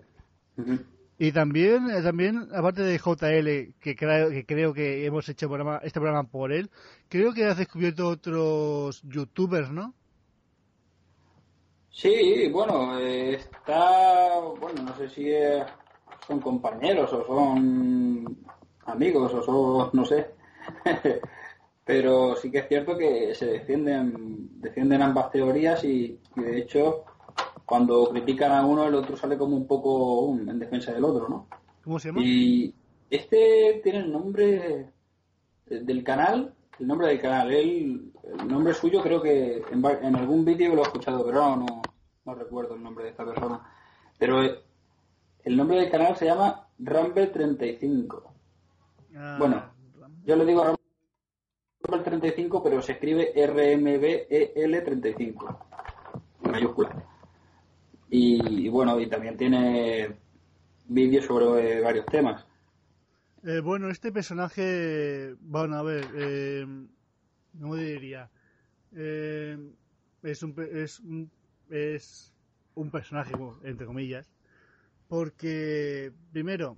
[1.17, 5.49] Y también, eh, también aparte de JL, que creo, que creo que hemos hecho
[5.81, 6.69] este programa por él,
[7.07, 9.93] creo que has descubierto otros youtubers, ¿no?
[11.89, 15.31] Sí, bueno, eh, está, bueno, no sé si
[16.27, 18.37] son compañeros o son
[18.85, 20.31] amigos o son, no sé,
[21.85, 27.05] pero sí que es cierto que se defienden, defienden ambas teorías y de hecho
[27.65, 31.47] cuando critican a uno, el otro sale como un poco en defensa del otro, ¿no?
[31.83, 32.21] ¿Cómo se llama?
[32.23, 32.73] Y
[33.09, 34.91] este tiene el nombre
[35.65, 37.51] del canal, el nombre del canal.
[37.51, 41.81] Él, el nombre suyo creo que en, algún vídeo lo he escuchado, pero no,
[42.25, 43.61] no, recuerdo el nombre de esta persona.
[44.17, 48.23] Pero el nombre del canal se llama Rumble35.
[49.15, 49.63] Ah, bueno,
[50.25, 50.75] yo le digo
[51.83, 55.57] Rumble35, pero se escribe R-M-B-E-L-35,
[56.43, 57.14] en mayúscula.
[58.09, 60.15] Y, bueno, y también tiene
[60.87, 62.45] vídeos sobre varios temas.
[63.43, 66.65] Eh, bueno, este personaje, bueno, a ver, eh,
[67.59, 68.29] ¿cómo diría?
[68.95, 69.57] Eh,
[70.23, 71.29] es, un, es, un,
[71.69, 72.33] es
[72.75, 74.31] un personaje, entre comillas,
[75.07, 76.77] porque, primero,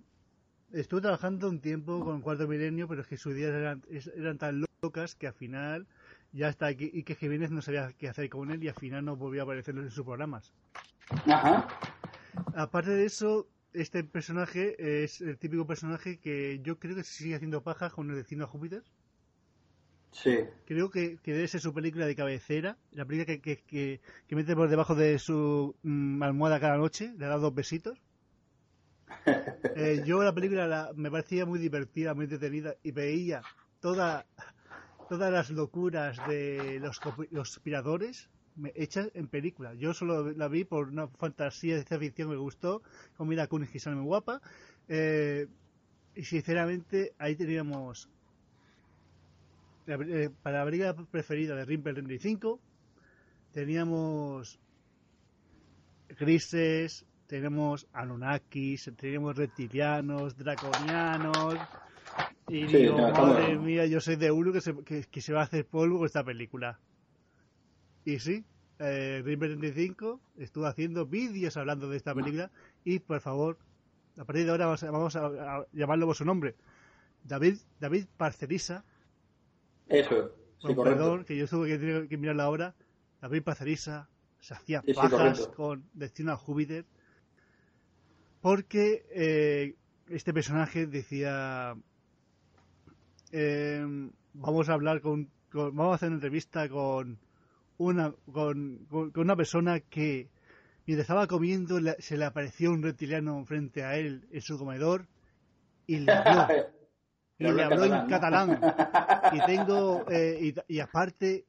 [0.73, 3.83] estuve trabajando un tiempo con Cuarto Milenio, pero es que sus ideas eran,
[4.15, 5.87] eran tan locas que al final
[6.33, 9.05] ya está aquí y que Jiménez no sabía qué hacer con él y al final
[9.05, 10.53] no volvió a aparecer en sus programas.
[11.09, 11.67] Ajá.
[12.55, 17.35] Aparte de eso, este personaje es el típico personaje que yo creo que se sigue
[17.35, 18.83] haciendo paja con el destino a Júpiter.
[20.11, 20.39] Sí.
[20.65, 24.55] Creo que, que debe ser su película de cabecera, la película que, que, que, mete
[24.55, 28.01] por debajo de su mm, almohada cada noche, le da dos besitos.
[29.75, 33.43] Eh, yo la película me parecía muy divertida, muy entretenida y veía
[33.79, 34.25] toda,
[35.07, 38.27] todas las locuras de los, los conspiradores
[38.75, 39.73] hecha en película.
[39.73, 42.81] Yo solo la vi por una fantasía de ciencia ficción que me gustó,
[43.15, 44.41] con Mila Kunis que sale muy guapa.
[44.87, 45.47] Eh,
[46.15, 48.09] y sinceramente ahí teníamos
[49.87, 52.59] eh, para la briga preferida de Rimpel 35
[53.57, 54.59] teníamos
[56.19, 61.55] grises, tenemos Anunnakis, teníamos reptilianos, draconianos.
[62.47, 65.65] Y digo, madre mía, yo soy de uno que se, que se va a hacer
[65.65, 66.79] polvo con esta película.
[68.07, 68.45] Y sí,
[68.79, 72.49] eh, 35 estuvo haciendo vídeos hablando de esta película
[72.85, 73.57] y por favor,
[74.15, 76.55] a partir de ahora vamos a, llamarlo por su nombre.
[77.25, 78.85] David David Parcerisa.
[79.89, 82.75] Eso, sí, perdón, que yo tuve que, que mirar la hora.
[83.19, 84.07] David Parcerisa
[84.39, 86.85] se hacía pajas con Destino a Júpiter
[88.39, 89.75] porque eh,
[90.07, 91.75] este personaje decía
[93.33, 93.85] eh,
[94.31, 97.19] vamos a hablar con, vamos a hacer una entrevista con
[97.77, 100.29] una, con, con, una persona que
[100.85, 105.07] mientras estaba comiendo se le apareció un reptiliano frente a él en su comedor
[105.85, 106.47] y le habló.
[107.39, 108.59] y le habló en catalán.
[109.33, 111.45] Y tengo, eh, y, aparte,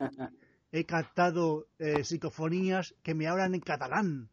[0.71, 4.29] he captado eh, psicofonías que me hablan en catalán.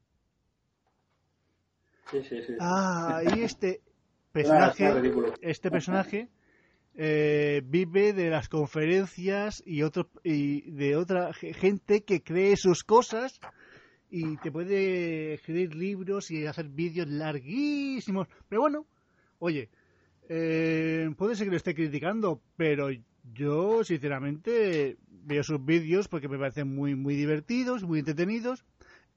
[2.11, 2.53] Sí, sí, sí.
[2.59, 3.81] Ah, y este
[4.31, 4.93] personaje,
[5.41, 6.29] este personaje
[6.97, 13.39] eh, vive de las conferencias y otros y de otra gente que cree sus cosas
[14.09, 18.27] y te puede escribir libros y hacer vídeos larguísimos.
[18.47, 18.85] Pero bueno,
[19.39, 19.69] oye,
[20.29, 22.89] eh, puede ser que lo esté criticando, pero
[23.33, 28.63] yo sinceramente veo sus vídeos porque me parecen muy muy divertidos, muy entretenidos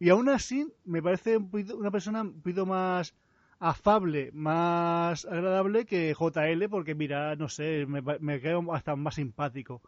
[0.01, 3.15] y aún así me parece una persona un poquito más
[3.59, 9.83] afable, más agradable que JL, porque mira, no sé, me, me quedo hasta más simpático.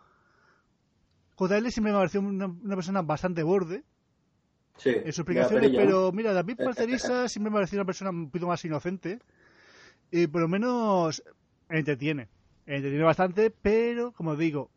[1.36, 3.82] JL siempre me pareció una, una persona bastante borde
[4.76, 8.46] sí, en sus explicaciones, pero mira, David Parcerisa siempre me pareció una persona un poquito
[8.46, 9.20] más inocente
[10.10, 11.22] y por lo menos
[11.68, 12.28] entretiene.
[12.66, 14.70] Entretiene bastante, pero como digo,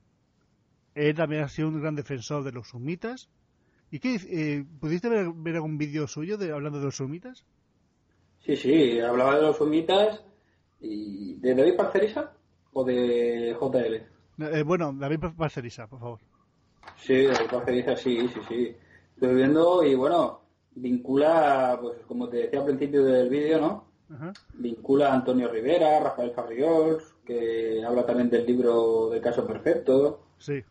[0.95, 3.29] él también ha sido un gran defensor de los sumitas.
[3.91, 4.15] ¿Y qué?
[4.15, 7.45] Eh, ¿Pudiste ver, algún vídeo suyo de, hablando de los sumitas?
[8.45, 10.21] Sí, sí, hablaba de los sumitas
[10.81, 12.33] y de David Parcerisa
[12.73, 14.43] o de JL.
[14.43, 16.19] Eh, bueno, David Parcerisa, por favor.
[16.97, 18.75] Sí, David Parcerisa, sí, sí, sí.
[19.15, 20.41] Estoy viendo y bueno,
[20.75, 23.93] vincula, pues como te decía al principio del vídeo, ¿no?
[24.53, 30.25] Vincula a Antonio Rivera, Rafael Farriols, que habla también del libro del caso perfecto.
[30.37, 30.63] Sí.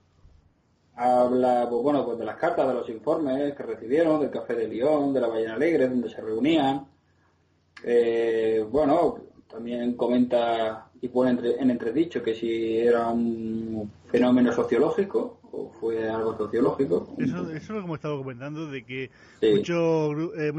[0.95, 4.69] Habla, pues bueno, pues de las cartas, de los informes que recibieron, del Café de
[4.69, 6.87] León, de la Ballena Alegre, donde se reunían.
[7.85, 9.19] Eh, bueno,
[9.49, 16.37] también comenta y pone en entredicho que si era un fenómeno sociológico o fue algo
[16.37, 17.15] sociológico.
[17.19, 19.11] Eso, eso es lo que hemos estado comentando, de que
[19.43, 20.53] muchos eh,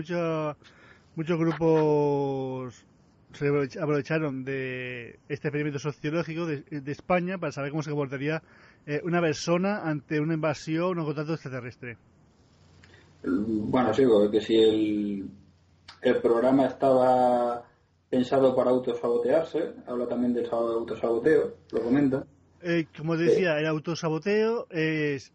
[1.15, 2.85] muchos grupos
[3.33, 3.47] se
[3.79, 8.43] aprovecharon de este experimento sociológico de, España para saber cómo se comportaría
[8.85, 11.97] eh, una persona ante una invasión o un contacto extraterrestre.
[13.23, 15.29] Bueno, sí, que si el,
[16.01, 17.65] el programa estaba
[18.09, 22.25] pensado para autosabotearse, habla también del autosaboteo, lo comenta.
[22.61, 25.33] Eh, como decía, el autosaboteo es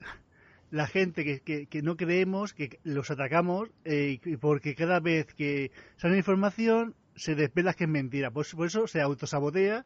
[0.70, 6.18] la gente que, que, no creemos, que los atacamos, eh, porque cada vez que sale
[6.18, 8.30] información se desvela que es mentira.
[8.30, 9.84] Por, por eso se autosabotea,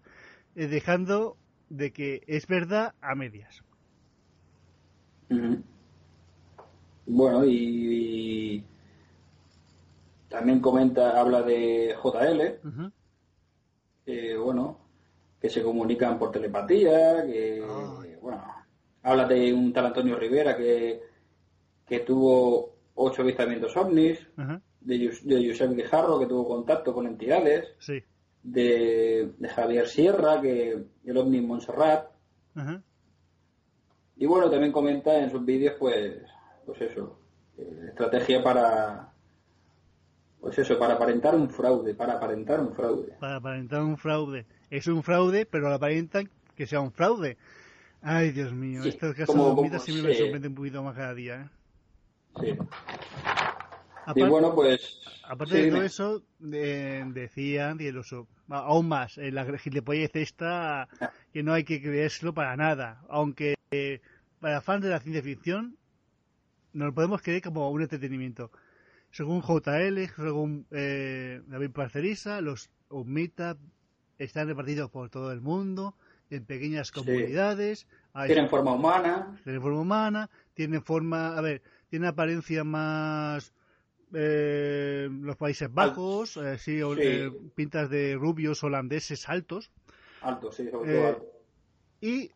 [0.54, 1.36] eh, dejando
[1.68, 3.64] de que es verdad a medias.
[7.06, 8.64] Bueno, y,
[10.32, 12.58] también comenta, habla de JL,
[14.42, 14.78] bueno,
[15.40, 17.62] que se comunican por telepatía, que,
[18.20, 18.42] bueno,
[19.02, 21.02] habla de un tal Antonio Rivera que,
[21.86, 24.26] que tuvo ocho avistamientos ovnis,
[24.80, 27.68] de, de Josep Guijarro, que tuvo contacto con entidades,
[28.42, 32.10] de, Javier Sierra, que el ovni Montserrat,
[34.16, 36.22] y bueno, también comenta en sus vídeos, pues,
[36.64, 37.18] pues eso,
[37.58, 39.11] eh, estrategia para,
[40.42, 43.12] pues eso, para aparentar un fraude, para aparentar un fraude.
[43.20, 44.44] Para aparentar un fraude.
[44.70, 47.36] Es un fraude, pero lo aparentan que sea un fraude.
[48.02, 51.48] Ay, Dios mío, estos casos de sí me sorprenden un poquito más cada día.
[52.40, 52.40] ¿eh?
[52.40, 52.58] Sí.
[54.16, 55.00] y bueno, pues...
[55.28, 57.88] Aparte de todo eso, decían, y
[58.48, 60.88] aún más, en la gilipollez esta,
[61.32, 63.00] que no hay que creérselo para nada.
[63.08, 63.54] Aunque
[64.40, 65.76] para fans de la ciencia ficción,
[66.72, 68.50] nos lo podemos creer como un entretenimiento.
[69.12, 73.56] Según JL, según eh, David Parcerisa, los Umita
[74.18, 75.94] están repartidos por todo el mundo
[76.30, 77.86] en pequeñas comunidades.
[78.26, 79.38] tienen forma humana.
[79.44, 83.52] Tienen forma humana, tienen forma, a ver, tienen apariencia más
[84.14, 89.70] eh, los Países Bajos, eh, eh, pintas de rubios holandeses altos.
[90.22, 91.28] Altos, sí, sobre todo altos.
[92.00, 92.30] Y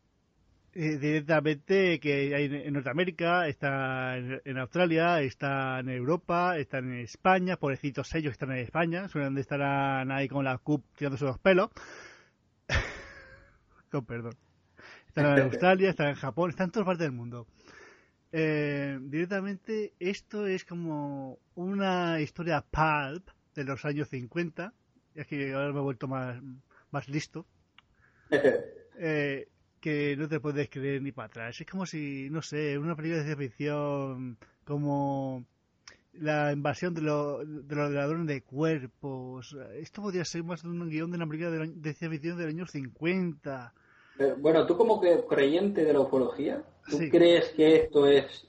[0.77, 8.15] directamente que hay en Norteamérica, está en, Australia, está en Europa, están en España, pobrecitos
[8.15, 11.71] ellos están en España, suelen estarán ahí con la CUP tirándose los pelos.
[13.91, 14.35] con perdón.
[15.09, 17.47] Están en Australia, están en Japón, están en todas partes del mundo.
[18.33, 24.75] Eh, directamente esto es como una historia pulp de los años 50.
[25.15, 26.39] Es que ahora me he vuelto más,
[26.91, 27.47] más listo.
[28.99, 29.47] Eh,
[29.87, 31.61] que no te puedes creer ni para atrás.
[31.61, 35.45] Es como si, no sé, una película de ciencia ficción como
[36.15, 39.57] la invasión de, los ladrones de cuerpos.
[39.75, 42.67] Esto podría ser más de un guion de una película de, ciencia ficción del año
[42.67, 43.73] 50.
[44.39, 48.49] Bueno, tú como que creyente de la ufología, ¿tú crees que esto es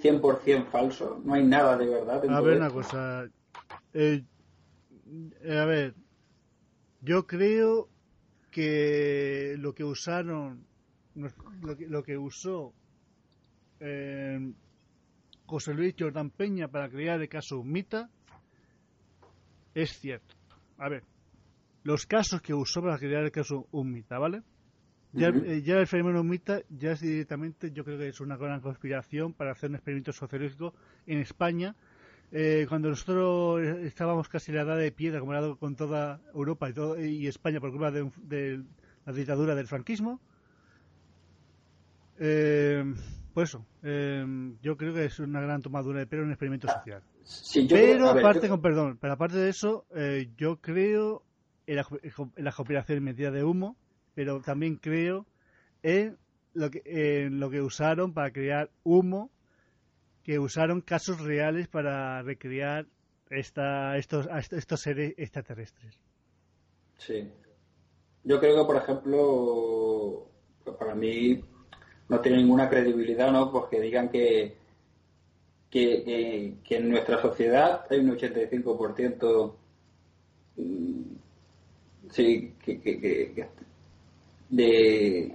[0.00, 1.20] 100% falso?
[1.22, 2.24] No hay nada de verdad.
[2.30, 3.28] a ver, una cosa.
[3.92, 4.24] Eh,
[5.50, 5.94] a ver,
[7.02, 7.90] yo creo
[8.50, 10.66] que lo que usaron,
[11.88, 12.72] lo que, usó
[13.80, 14.52] eh,
[15.46, 18.10] José Luis Jordán Peña para crear el caso Mita
[19.74, 20.34] es cierto.
[20.78, 21.04] A ver,
[21.84, 24.42] los casos que usó para crear el caso Mita, ¿vale?
[25.12, 28.60] Ya, eh, ya, el fenómeno Mita ya es directamente, yo creo que es una gran
[28.60, 30.74] conspiración para hacer un experimento sociológico
[31.06, 31.74] en España.
[32.30, 36.68] Eh, cuando nosotros estábamos casi en la edad de piedra, como era con toda Europa
[36.68, 38.62] y, todo, y España por culpa de,
[39.06, 40.20] la dictadura del franquismo,
[42.18, 42.84] eh,
[43.34, 43.64] pues eso,
[44.62, 47.02] yo creo que es una gran tomadura de pelo un experimento social.
[47.68, 49.86] pero aparte, con perdón, pero aparte de eso,
[50.36, 51.22] yo creo
[51.66, 51.86] en la,
[52.36, 53.76] en la cooperación medida de humo,
[54.14, 55.26] pero también creo
[55.82, 56.18] en
[56.54, 59.30] lo que, en lo que usaron para crear humo,
[60.24, 62.86] que usaron casos reales para recrear
[63.30, 66.00] esta, estos, estos seres extraterrestres.
[66.96, 67.30] Sí.
[68.24, 70.30] yo creo que, por ejemplo,
[70.78, 71.40] para mí
[72.08, 73.50] no tiene ninguna credibilidad, ¿no?
[73.50, 74.56] Pues que digan que,
[75.70, 79.54] que, que, en nuestra sociedad hay un 85%
[80.56, 81.02] mm,
[82.10, 83.48] sí, que, que,
[84.48, 85.34] de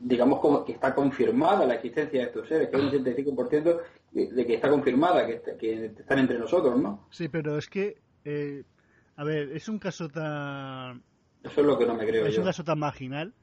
[0.00, 3.80] digamos como que está confirmada la existencia de estos seres, que hay un 85%
[4.12, 7.06] de, que está confirmada, que, que están entre nosotros, ¿no?
[7.10, 8.64] Sí, pero es que, eh,
[9.16, 11.02] a ver, es un caso tan...
[11.42, 13.34] Eso es lo que no me creo Es un caso tan marginal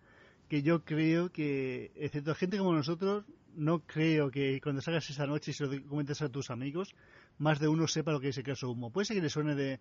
[0.47, 3.25] que yo creo que, excepto gente como nosotros,
[3.55, 6.95] no creo que cuando salgas esa noche y se lo comentes a tus amigos,
[7.37, 8.91] más de uno sepa lo que es el caso humo.
[8.91, 9.79] Puede ser que le suene de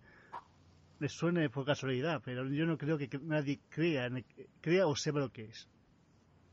[0.99, 4.09] le suene por casualidad, pero yo no creo que nadie crea,
[4.61, 5.67] crea o sepa lo que es.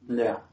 [0.06, 0.44] Ya.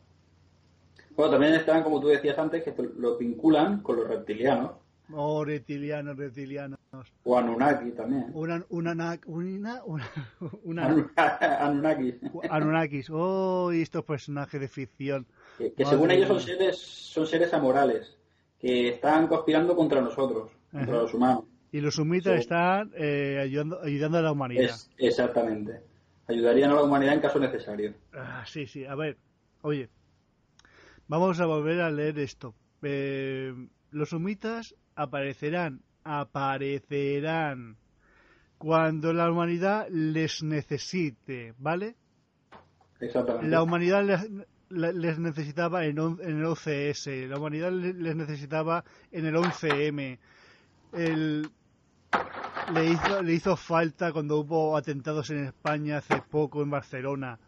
[1.16, 4.72] Bueno, también están, como tú decías antes, que lo vinculan con los reptilianos.
[5.14, 6.80] Oh, reptilianos, reptilianos.
[7.24, 8.32] O Anunnaki también.
[8.34, 9.22] Una, una,
[10.64, 10.96] una,
[11.60, 12.16] Anunnakis.
[12.50, 13.10] Anunnakis.
[13.10, 15.26] Oh, y estos personajes de ficción.
[15.58, 18.18] Que, según ellos son seres, son seres amorales,
[18.60, 21.46] que están conspirando contra nosotros, contra los humanos.
[21.72, 24.76] Y los sumitas están eh, ayudando, ayudando a la humanidad.
[24.98, 25.80] exactamente.
[26.28, 27.94] Ayudarían a la humanidad en caso necesario.
[28.14, 28.86] Ah, sí, sí.
[28.86, 29.18] A ver,
[29.62, 29.90] oye,
[31.08, 32.54] vamos a volver a leer esto.
[32.82, 33.54] Eh,
[33.92, 37.78] los sumitas aparecerán, aparecerán
[38.58, 41.96] cuando la humanidad les necesite, ¿vale?
[43.00, 43.48] Exactamente.
[43.48, 44.04] La humanidad
[44.70, 50.20] les, necesitaba en, el OCS, la humanidad les necesitaba en el 11M.
[50.94, 51.50] El,
[52.74, 57.40] le, hizo, le hizo falta cuando hubo atentados en España hace poco en Barcelona.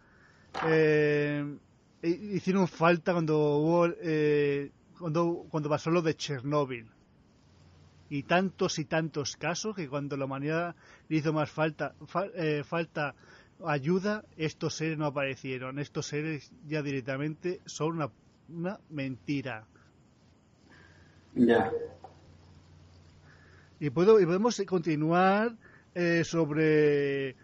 [0.66, 1.58] Eh,
[2.02, 6.90] hicieron falta cuando hubo eh, cuando, cuando pasó lo de Chernóbil
[8.14, 10.76] y tantos y tantos casos que cuando la humanidad
[11.10, 11.96] le hizo más falta
[12.36, 13.16] eh, falta
[13.66, 15.80] ayuda estos seres no aparecieron.
[15.80, 18.12] Estos seres ya directamente son una,
[18.50, 19.66] una mentira.
[21.34, 21.72] Ya.
[23.80, 25.56] Y puedo y podemos continuar
[25.96, 27.36] eh, sobre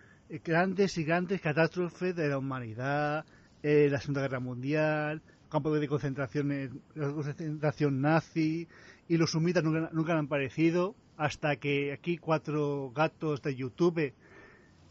[0.44, 3.26] grandes y grandes catástrofes de la humanidad
[3.64, 8.68] eh, la Segunda Guerra Mundial, campos de concentración, concentración nazi,
[9.10, 14.14] y los sumitas nunca, nunca han aparecido, hasta que aquí cuatro gatos de YouTube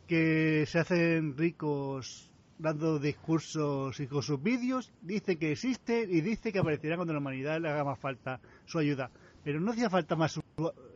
[0.07, 6.53] que se hacen ricos dando discursos y con sus vídeos, dice que existe y dice
[6.53, 9.11] que aparecerán cuando la humanidad le haga más falta su ayuda.
[9.45, 10.39] Pero no hacía falta más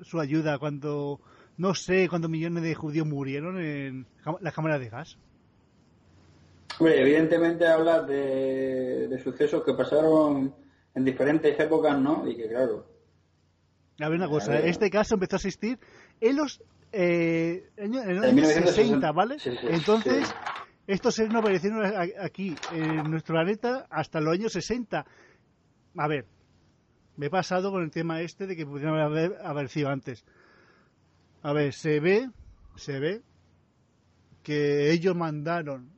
[0.03, 1.21] su, ayuda cuando,
[1.57, 4.07] no sé, cuando millones de judíos murieron en
[4.41, 5.17] las cámaras de gas
[6.81, 10.55] evidentemente hablas de, sucesos que pasaron
[10.95, 12.29] en diferentes épocas, ¿no?
[12.29, 12.92] Y que claro.
[14.01, 15.79] A ver una cosa, este caso empezó a existir
[16.21, 16.63] en los
[16.93, 17.93] eh, en,
[18.37, 19.37] los 60, ¿vale?
[19.63, 20.35] Entonces,
[20.87, 21.83] estos seres no aparecieron
[22.21, 25.07] aquí, en nuestro planeta, hasta los años 60.
[25.97, 26.27] A ver,
[27.17, 30.25] me he pasado con el tema este de que pudieran haber aparecido antes.
[31.43, 32.31] A ver, se ve,
[32.77, 33.23] se ve
[34.43, 35.91] que ellos mandaron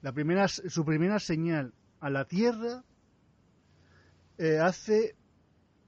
[0.00, 2.84] la primera, su primera señal a la Tierra
[4.38, 5.14] eh, hace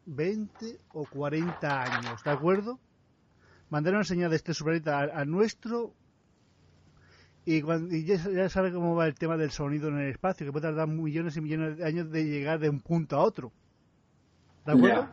[0.07, 2.79] 20 o 40 años, ¿de acuerdo?
[3.71, 5.95] Mandaron una señal de este planeta a, nuestro
[7.45, 10.67] y, cuando, ya, sabe cómo va el tema del sonido en el espacio, que puede
[10.67, 13.53] tardar millones y millones de años de llegar de un punto a otro.
[14.65, 15.09] ¿De acuerdo?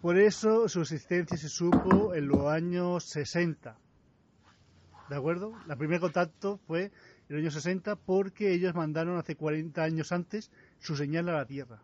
[0.00, 3.76] Por eso su existencia se supo en los años 60.
[5.08, 5.52] ¿De acuerdo?
[5.68, 6.90] El primer contacto fue en
[7.28, 11.82] los años 60 porque ellos mandaron hace 40 años antes su señal a la Tierra.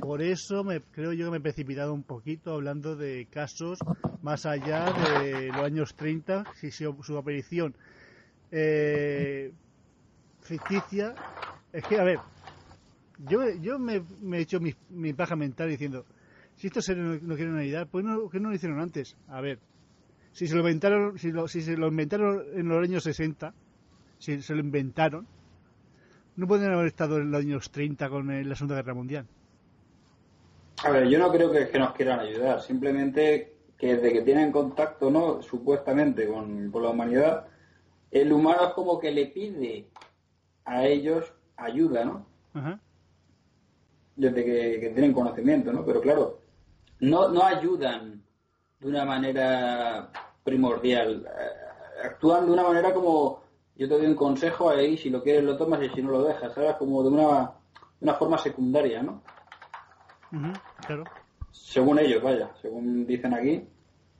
[0.00, 3.78] Por eso me, creo yo que me he precipitado un poquito hablando de casos
[4.22, 7.74] más allá de los años 30, si su, aparición
[8.50, 9.52] eh,
[10.42, 11.14] ficticia.
[11.72, 12.18] Es que, a ver,
[13.28, 14.02] yo, yo me,
[14.32, 16.04] he hecho mi, mi, paja mental diciendo,
[16.56, 19.16] si estos seres no, quieren ayudar, pues no, ¿qué no lo hicieron antes?
[19.28, 19.58] A ver,
[20.32, 23.52] si se lo inventaron, si, si se lo inventaron en los años 60,
[24.18, 25.26] si se lo inventaron,
[26.36, 29.26] no pueden haber estado en los años 30 con la Segunda Guerra Mundial.
[30.82, 34.52] A ver, yo no creo que, que nos quieran ayudar, simplemente que desde que tienen
[34.52, 35.42] contacto, ¿no?
[35.42, 37.46] Supuestamente con, la humanidad,
[38.10, 39.86] el humano es como que le pide
[40.64, 42.26] a ellos ayuda, ¿no?
[44.16, 45.84] Desde que, que, tienen conocimiento, ¿no?
[45.84, 46.38] Pero claro,
[47.00, 48.22] no, no ayudan
[48.80, 50.10] de una manera
[50.44, 51.26] primordial.
[51.26, 53.43] Eh, actúan de una manera como
[53.76, 56.24] yo te doy un consejo ahí, si lo quieres lo tomas y si no lo
[56.24, 56.76] dejas, ¿sabes?
[56.76, 57.52] Como de una,
[58.00, 59.22] una forma secundaria, ¿no?
[60.86, 61.04] claro.
[61.50, 63.66] Según ellos, vaya, según dicen aquí,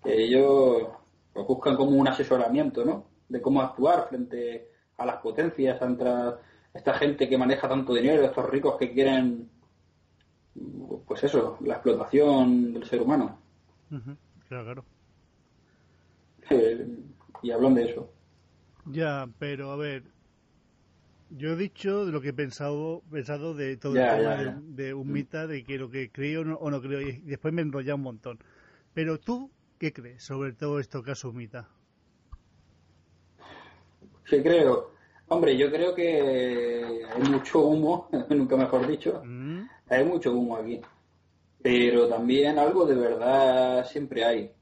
[0.02, 0.88] que ellos
[1.32, 3.06] pues buscan como un asesoramiento, ¿no?
[3.28, 6.04] De cómo actuar frente a las potencias, ante
[6.72, 9.48] esta gente que maneja tanto dinero, estos ricos que quieren,
[11.06, 13.38] pues eso, la explotación del ser humano.
[14.48, 14.84] Claro, claro.
[16.50, 16.86] Eh,
[17.42, 18.13] y hablan de eso.
[18.86, 20.02] Ya, pero a ver,
[21.30, 25.10] yo he dicho de lo que he pensado, pensado de todo el tema De, un
[25.10, 28.02] mita, de que lo que creo o no creo, y después me he enrollado un
[28.02, 28.38] montón.
[28.92, 31.68] Pero tú, ¿qué crees sobre todo esto que es mita?
[34.26, 34.92] Sí, creo.
[35.28, 39.22] Hombre, yo creo que hay mucho humo, nunca mejor dicho.
[39.24, 39.66] Mm.
[39.88, 40.80] Hay mucho humo aquí.
[41.62, 44.52] Pero también algo de verdad siempre hay.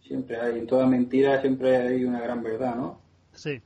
[0.00, 0.58] Siempre hay.
[0.58, 3.07] En toda mentira siempre hay una gran verdad, ¿no?
[3.38, 3.62] Sí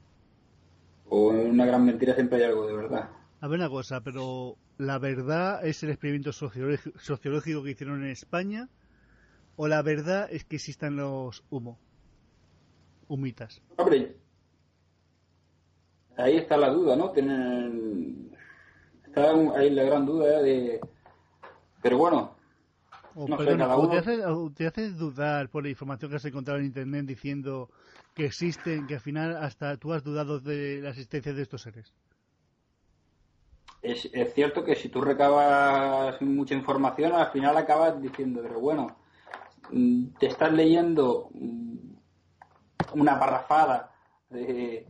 [1.14, 3.11] o en una gran mentira siempre hay algo de verdad.
[3.43, 8.70] A ver una cosa, pero ¿la verdad es el experimento sociológico que hicieron en España?
[9.57, 11.79] ¿O la verdad es que existan los humo?
[13.09, 13.61] Humitas.
[13.77, 14.16] Hombre,
[16.16, 17.11] ahí está la duda, ¿no?
[17.11, 18.35] Tienen...
[19.05, 20.81] Está ahí la gran duda de...
[21.83, 22.37] Pero bueno,
[23.14, 24.23] no te, hace,
[24.55, 27.68] te hace dudar por la información que has encontrado en Internet diciendo
[28.15, 31.93] que existen, que al final hasta tú has dudado de la existencia de estos seres.
[33.83, 38.97] Es, cierto que si tú recabas mucha información, al final acabas diciendo, pero bueno,
[39.73, 41.73] mm, te estás leyendo mm,
[42.95, 43.93] una parrafada
[44.31, 44.87] de,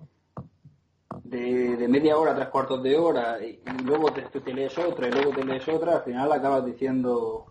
[1.25, 5.33] de, media hora, tres cuartos de hora, y, luego te, te, lees otra, y luego
[5.33, 7.47] te lees otra, al final acabas diciendo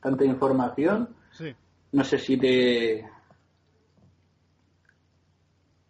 [0.00, 1.16] tanta información.
[1.92, 3.08] No sé si te,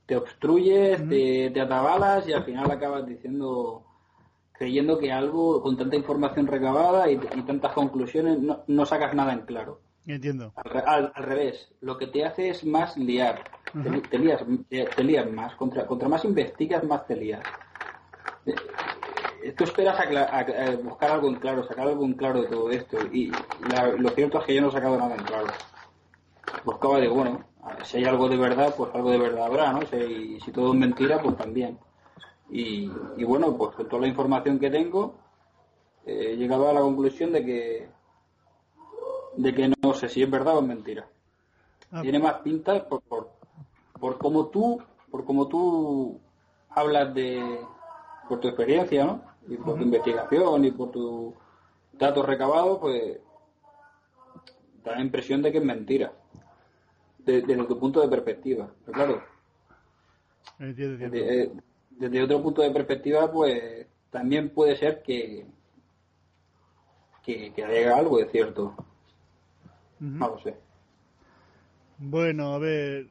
[0.06, 3.84] te obstruyes, te, atabalas y al final acabas diciendo,
[4.52, 9.80] creyendo que algo con tanta información recabada y, tantas conclusiones no, sacas nada en claro.
[10.06, 10.52] Entiendo.
[10.54, 13.42] Al, revés, lo que te hace es más liar.
[14.08, 15.56] te, lías, te, lías más.
[15.56, 17.42] Contra, contra más investigas, más te lías.
[18.46, 22.98] Eh, tú esperas a, buscar algo en claro, sacar algo en claro de todo esto.
[23.12, 23.32] Y
[23.98, 25.48] lo cierto es que yo no he sacado nada en claro.
[26.64, 27.44] Buscaba de, bueno,
[27.84, 29.80] si hay algo de verdad, pues algo de verdad habrá, ¿no?
[29.86, 31.78] Si, si todo es mentira, pues también.
[32.50, 32.88] Y,
[33.24, 35.16] bueno, pues con toda la información que tengo,
[36.04, 37.88] he llegado a la conclusión de que
[39.36, 41.06] de que no sé si es verdad o es mentira.
[41.90, 42.00] Ah.
[42.00, 43.32] Tiene más pinta por, por,
[44.00, 46.18] por cómo tú, por cómo tú
[46.70, 47.60] hablas de,
[48.28, 49.22] por tu experiencia, ¿no?
[49.48, 51.34] Y por tu investigación y por tus
[51.92, 53.18] datos recabados, pues
[54.82, 56.12] da la impresión de que es mentira
[57.26, 58.72] desde tu punto de perspectiva.
[58.84, 59.22] Pero claro,
[60.60, 61.50] eh,
[61.90, 65.46] Desde, otro punto de perspectiva, pues también puede ser que,
[67.24, 68.74] que, haya algo de cierto.
[69.98, 70.54] No lo sé.
[71.98, 73.08] Bueno, a ver,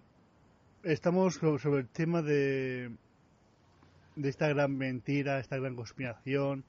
[0.84, 2.92] estamos sobre el tema de,
[4.16, 6.64] de esta gran mentira, esta gran conspiración,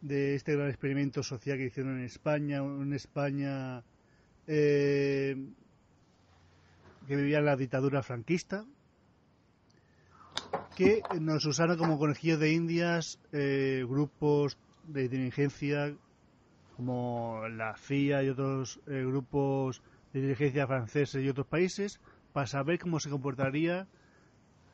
[0.00, 3.84] de este gran experimento social que hicieron en España, en España
[4.46, 5.36] eh,
[7.06, 8.64] que vivía en la dictadura franquista,
[10.76, 15.94] que nos usaron como conejillos de indias eh, grupos de inteligencia
[16.76, 19.82] como la CIA y otros eh, grupos
[20.12, 22.00] de inteligencia franceses y otros países
[22.32, 23.86] para saber cómo se comportaría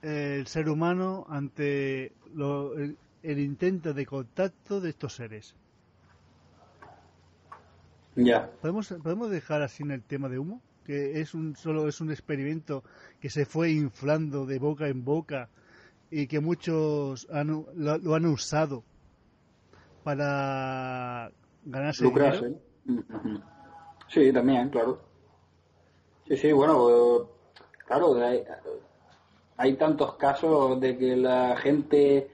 [0.03, 2.13] eh, el ser humano ante
[3.23, 5.57] el, intento de contacto de estos seres.
[8.15, 8.49] Ya.
[8.61, 10.63] ¿Podemos, ¿Podemos dejar así en el tema de humo?
[10.87, 12.85] Que es un solo es un experimento
[13.21, 15.49] que se fue inflando de boca en boca
[16.11, 18.85] y que muchos lo, han usado
[20.05, 21.31] para
[21.65, 22.55] ganarse Lucrarse.
[24.09, 25.01] Sí, también, claro.
[26.29, 27.29] Sí, sí, bueno,
[27.85, 28.45] claro, hay,
[29.57, 32.31] hay, tantos casos de que la gente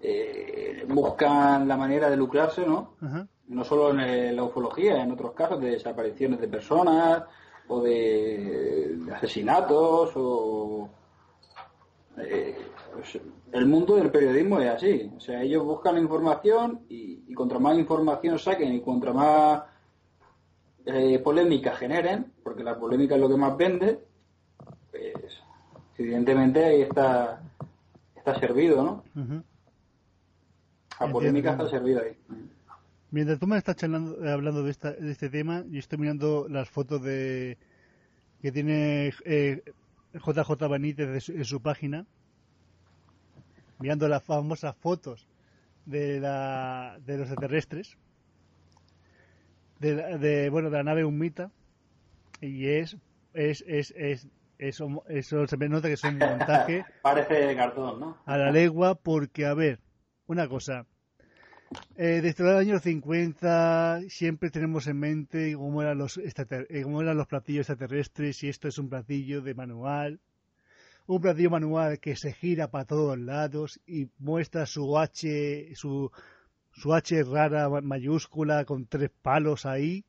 [0.00, 2.94] eh, busca la manera de lucrarse, ¿no?
[3.48, 7.24] No solo en la ufología, en otros casos de desapariciones de personas,
[7.70, 10.88] o de, asesinatos o
[12.18, 12.56] eh,
[12.92, 13.18] pues,
[13.52, 15.10] el mundo del periodismo es así.
[15.16, 19.62] O sea ellos buscan información y, y contra más información saquen y contra más
[20.86, 24.00] eh, polémica generen porque la polémica es lo que más vende
[24.90, 25.42] pues
[25.98, 27.42] evidentemente ahí está
[28.16, 29.04] está servido no
[30.98, 32.16] la polémica está servida ahí
[33.10, 33.86] Mientras tú me estás eh,
[34.30, 37.58] hablando de, esta, de este tema, yo estoy mirando las fotos de
[38.40, 39.62] que tiene eh,
[40.14, 42.06] JJ Benítez en su, página,
[43.80, 45.26] mirando las famosas fotos
[45.86, 47.98] de, la, de los extraterrestres,
[49.80, 51.50] de, de, bueno, de la nave Humita,
[52.40, 52.96] y es,
[53.34, 56.84] es, es, es, eso, eso se me nota que es un montaje.
[57.02, 58.18] Parece de cartón, ¿no?
[58.24, 59.80] A la legua, porque, a ver,
[60.26, 60.86] una cosa.
[61.96, 67.16] Eh, desde los años 50 siempre tenemos en mente cómo eran, los eh, cómo eran
[67.16, 70.20] los platillos extraterrestres y esto es un platillo de manual.
[71.06, 76.10] Un platillo manual que se gira para todos lados y muestra su H, su,
[76.72, 80.04] su H rara mayúscula con tres palos ahí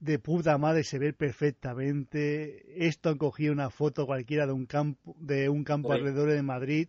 [0.00, 2.86] de puta madre se ve perfectamente.
[2.86, 6.88] Esto han cogido una foto cualquiera de un campo, de un campo alrededor de Madrid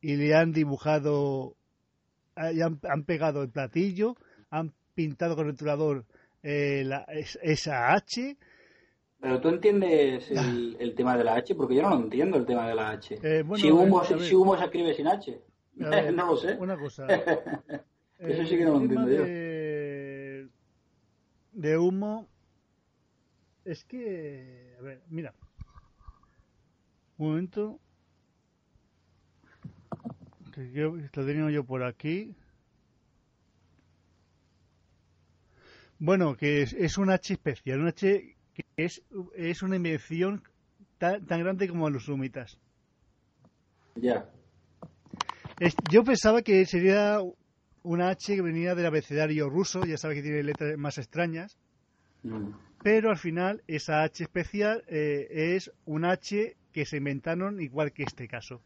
[0.00, 1.56] y le han dibujado,
[2.36, 4.16] han, han, pegado el platillo,
[4.50, 6.04] han pintado con el rotulador
[6.42, 6.88] eh,
[7.42, 8.36] esa H.
[9.20, 12.44] Pero tú entiendes el, el, tema de la H, porque yo no lo entiendo el
[12.44, 13.18] tema de la H.
[13.22, 15.40] Eh, si, humo, si, humo, se escribe sin H.
[15.76, 16.56] no lo sé.
[16.58, 17.06] Una cosa.
[18.18, 19.24] Eso sí que no lo entiendo yo.
[21.52, 22.28] De humo,
[23.64, 25.34] es que, a ver, mira.
[27.18, 27.78] Un momento.
[30.52, 32.34] Que yo, lo tenía yo por aquí.
[35.98, 39.02] Bueno, que es, es un H especial, un H que es,
[39.34, 40.42] es una invención
[40.98, 42.58] tan, tan grande como los sumitas.
[43.94, 44.26] Ya.
[45.90, 47.18] yo pensaba que sería
[47.82, 51.56] una H que venía del abecedario ruso, ya sabes que tiene letras más extrañas.
[52.22, 57.92] Mm pero al final esa H especial eh, es un H que se inventaron igual
[57.92, 58.60] que este caso.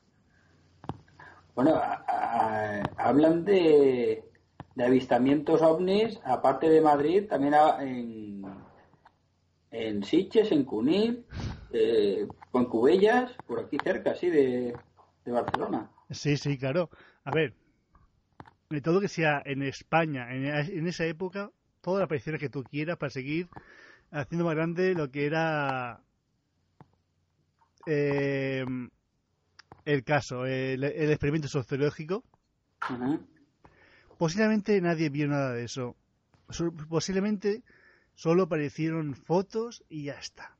[1.57, 1.81] Bueno,
[2.99, 4.23] hablan de,
[4.79, 8.45] avistamientos ovnis, aparte de Madrid, también en,
[9.71, 11.25] en Sitges, en Cunil,
[11.73, 14.75] eh, en Cubellas, por aquí cerca, sí, de,
[15.25, 15.91] de Barcelona.
[16.11, 16.91] Sí, sí, claro.
[17.25, 17.55] A ver,
[18.69, 21.51] de todo que sea en España, en, en esa época,
[21.81, 23.49] todas las apariciones que tú quieras para seguir
[24.11, 26.03] haciendo más grande lo que era
[27.87, 28.67] eh,
[29.87, 32.24] el caso, el, experimento sociológico.
[34.18, 35.97] Posiblemente nadie vio nada de eso.
[36.89, 37.62] Posiblemente
[38.14, 40.57] solo aparecieron fotos y ya está.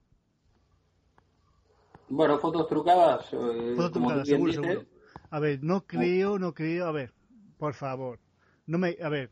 [2.09, 3.27] Bueno, fotos trucadas.
[3.33, 4.85] Eh, fotos trucadas, seguro, seguro.
[5.31, 6.87] A ver, no creo, no creo.
[6.87, 7.13] A ver,
[7.59, 8.21] por favor.
[8.67, 9.31] No me, a ver,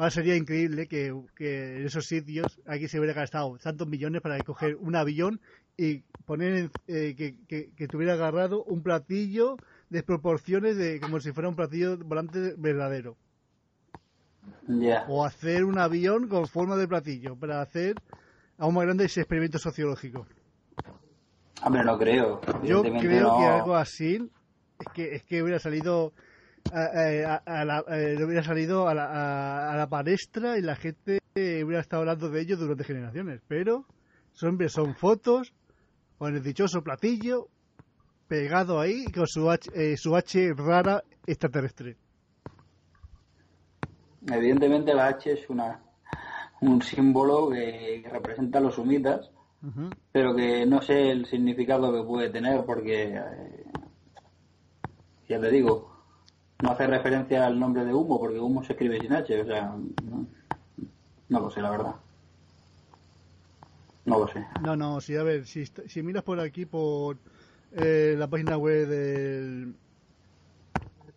[0.00, 4.76] Ahora sería increíble que, en esos sitios aquí se hubiera gastado tantos millones para coger
[4.76, 5.42] un avión
[5.80, 7.14] y poner eh,
[7.48, 9.56] que, tuviera agarrado un platillo
[9.88, 13.16] de proporciones de como si fuera un platillo volante verdadero.
[15.08, 17.94] O hacer un avión con forma de platillo para hacer
[18.58, 20.26] aún más grande ese experimento sociológico.
[21.64, 22.42] Hombre, no creo.
[22.62, 24.30] Yo creo que algo así
[24.78, 26.12] es que, es que hubiera salido
[26.72, 32.02] a, la, eh, hubiera salido a la, a, la palestra y la gente hubiera estado
[32.02, 33.40] hablando de ello durante generaciones.
[33.48, 33.86] Pero
[34.32, 35.54] son, son fotos
[36.20, 37.48] con el dichoso platillo
[38.28, 41.96] pegado ahí con su H, eh, su H rara extraterrestre.
[44.26, 45.80] Evidentemente la H es una
[46.60, 49.30] un símbolo que, representa a los sumitas,
[50.12, 53.64] pero que no sé el significado que puede tener porque, eh,
[55.26, 55.90] ya te digo,
[56.62, 59.74] no hace referencia al nombre de humo, porque humo se escribe sin H, o sea,
[61.30, 61.94] no, lo sé, la verdad.
[64.10, 64.44] No lo sé.
[64.60, 67.16] No, no, sí, a ver, si, si miras por aquí, por
[67.72, 69.74] eh, la página web del,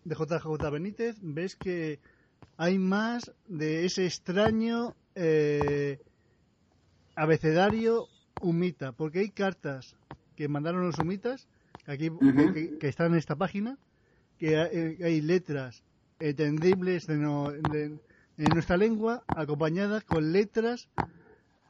[0.04, 1.98] de JJ Benítez, ves que
[2.56, 5.98] hay más de ese extraño eh,
[7.16, 8.06] abecedario
[8.40, 9.96] humita, porque hay cartas
[10.36, 11.48] que mandaron los humitas,
[11.86, 12.10] aquí,
[12.78, 13.76] que están en esta página,
[14.38, 15.82] que eh, hay, letras
[16.20, 17.98] entendibles de
[18.36, 20.88] en nuestra lengua acompañadas con letras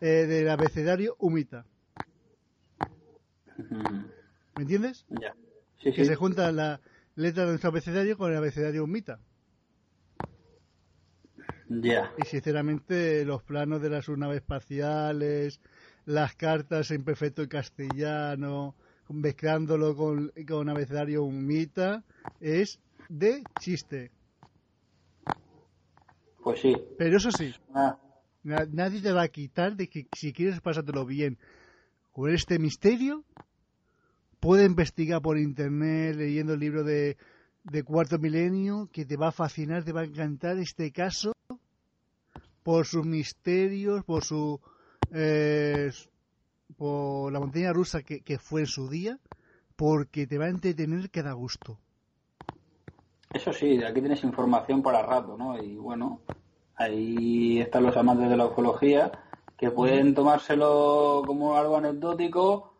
[0.04, 1.64] eh, del abecedario humita.
[3.56, 5.06] ¿Me entiendes?
[5.08, 5.34] Ya.
[5.80, 6.82] que se junta la
[7.14, 9.18] letra de nuestro abecedario con el abecedario humita.
[11.70, 12.12] Ya.
[12.18, 15.62] Y sinceramente los planos de las naves espaciales,
[16.04, 18.74] las cartas en perfecto castellano,
[19.08, 22.04] mezclándolo con, con abecedario humita,
[22.40, 22.78] es
[23.08, 24.10] de chiste.
[26.42, 26.76] Pues sí.
[26.98, 27.98] Pero eso sí, ah.
[28.44, 31.38] Nadie te va a quitar de que si quieres pasártelo bien
[32.12, 33.24] con este misterio,
[34.38, 37.16] puede investigar por internet leyendo el libro de,
[37.64, 41.32] de Cuarto Milenio, que te va a fascinar, te va a encantar este caso
[42.62, 44.60] por sus misterios, por su
[45.12, 45.90] eh,
[46.76, 49.18] por la montaña rusa que, que, fue en su día,
[49.76, 51.78] porque te va a entretener que da gusto.
[53.32, 55.62] Eso sí, aquí tienes información para rato, ¿no?
[55.62, 56.20] Y bueno,
[56.76, 59.12] ahí están los amantes de la ufología
[59.56, 62.74] que pueden tomárselo como algo anecdótico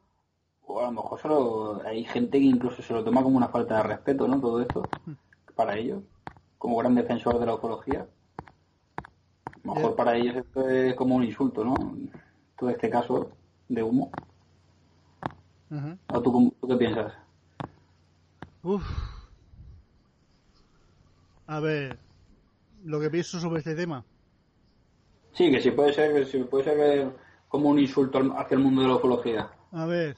[0.66, 3.76] o a lo mejor solo hay gente que incluso se lo toma como una falta
[3.76, 4.40] de respeto, ¿no?
[4.40, 4.82] Todo esto,
[5.54, 6.02] para ellos,
[6.58, 8.06] como gran defensor de la ufología.
[9.46, 11.74] A lo mejor para ellos esto es como un insulto, ¿no?
[12.58, 13.30] Todo este caso
[13.68, 14.10] de humo.
[16.08, 17.12] ¿O tú, tú, qué piensas?
[18.62, 18.82] Uf.
[21.46, 21.98] A ver,
[22.84, 24.04] lo que pienso sobre este tema.
[25.32, 27.12] Sí, que sí puede ser, que puede ser
[27.48, 29.50] como un insulto hacia el mundo de la ufología.
[29.72, 30.16] A ver,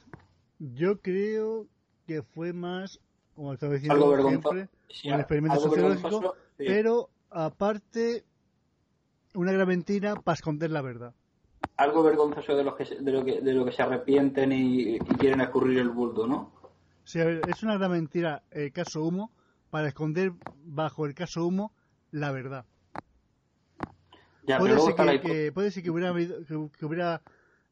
[0.59, 1.67] yo creo
[2.05, 2.99] que fue más,
[3.35, 4.69] como estaba diciendo algo siempre,
[5.05, 8.25] un experimento sociológico, pero aparte
[9.33, 11.13] una gran mentira para esconder la verdad.
[11.77, 15.41] Algo vergonzoso de, los que, de, lo, que, de lo que se arrepienten y, quieren
[15.41, 16.51] escurrir el bulto, ¿no?
[17.03, 19.31] Sí, es una gran mentira el caso Humo
[19.69, 20.33] para esconder
[20.65, 21.71] bajo el caso Humo
[22.11, 22.65] la verdad.
[24.45, 27.21] puede, ser que, puede, ser que, hubiera, que hubiera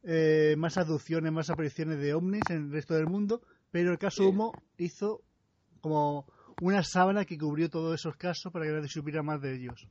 [0.03, 4.27] eh, más aducciones, más apariciones de ovnis en el resto del mundo, pero el caso
[4.27, 5.21] Humo hizo
[5.81, 6.25] como
[6.61, 9.87] una sábana que cubrió todos esos casos para que nadie supiera más de ellos.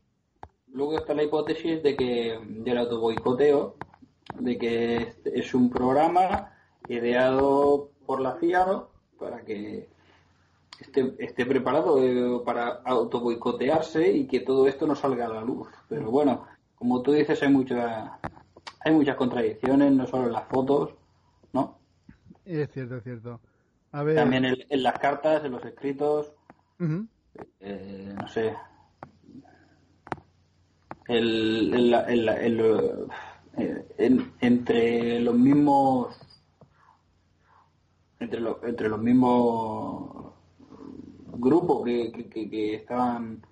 [0.69, 3.77] Luego está la hipótesis de que del autoboicoteo,
[4.41, 6.53] de que es un programa
[6.89, 8.85] ideado por la CIA
[9.19, 9.89] para que
[10.81, 15.69] esté, esté preparado eh, para autoboicotearse y que todo esto no salga a la luz.
[15.89, 18.11] Pero bueno, como tú dices, hay muchas
[18.85, 20.95] hay muchas contradicciones, no solo en las fotos,
[21.53, 21.79] ¿no?
[22.45, 23.41] Es cierto, es cierto.
[23.91, 26.33] También en, las cartas, en los escritos,
[27.61, 28.55] eh, no sé,
[31.07, 31.95] el,
[33.97, 36.19] el, entre los mismos
[38.19, 40.24] entre, entre los mismos
[41.39, 43.43] grupos que, que, estaban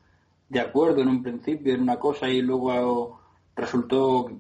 [0.49, 3.20] de acuerdo en un principio en una cosa y luego
[3.57, 4.30] resultó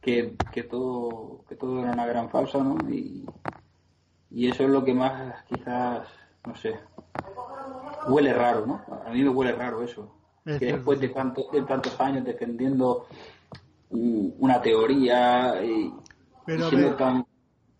[0.00, 2.76] que, que todo que todo era una gran falsa ¿no?
[2.90, 3.24] y,
[4.30, 6.06] y eso es lo que más quizás
[6.46, 6.78] no sé
[8.08, 8.82] huele raro ¿no?
[9.06, 10.12] a mí me huele raro eso
[10.44, 13.06] que después de tantos de tantos años defendiendo
[13.90, 15.92] una teoría y,
[16.46, 17.26] siendo tan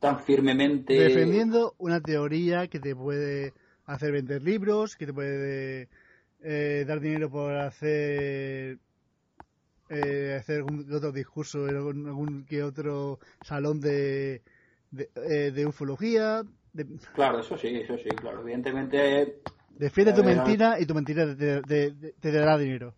[0.01, 3.53] tan firmemente defendiendo una teoría que te puede
[3.87, 5.89] hacer vender libros que te puede
[6.43, 8.78] eh, dar dinero por hacer
[9.91, 14.43] eh, hacer algún otro discurso en algún, que otro salón de,
[14.91, 16.43] de, eh, ufología.
[17.14, 18.41] Claro, eso sí, eso sí, claro.
[18.41, 19.41] Evidentemente.
[19.70, 21.62] Defiende tu mentira y tu mentira te,
[22.20, 22.95] te, dará dinero.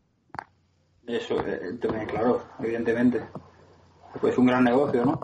[1.06, 3.22] Eso, eh, claro, evidentemente.
[4.20, 5.20] Pues es un gran negocio, ¿no?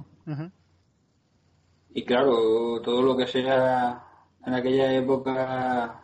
[1.95, 4.12] Y claro, todo lo que sea
[4.45, 6.03] en aquella época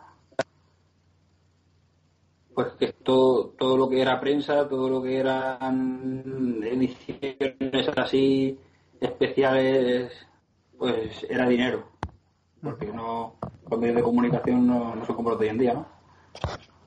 [2.59, 8.59] pues que todo, todo lo que era prensa, todo lo que eran ediciones así
[8.99, 10.11] especiales,
[10.77, 11.87] pues era dinero.
[12.61, 13.35] Porque no,
[13.69, 15.87] los medios de comunicación no, no son como los de hoy en día, ¿no?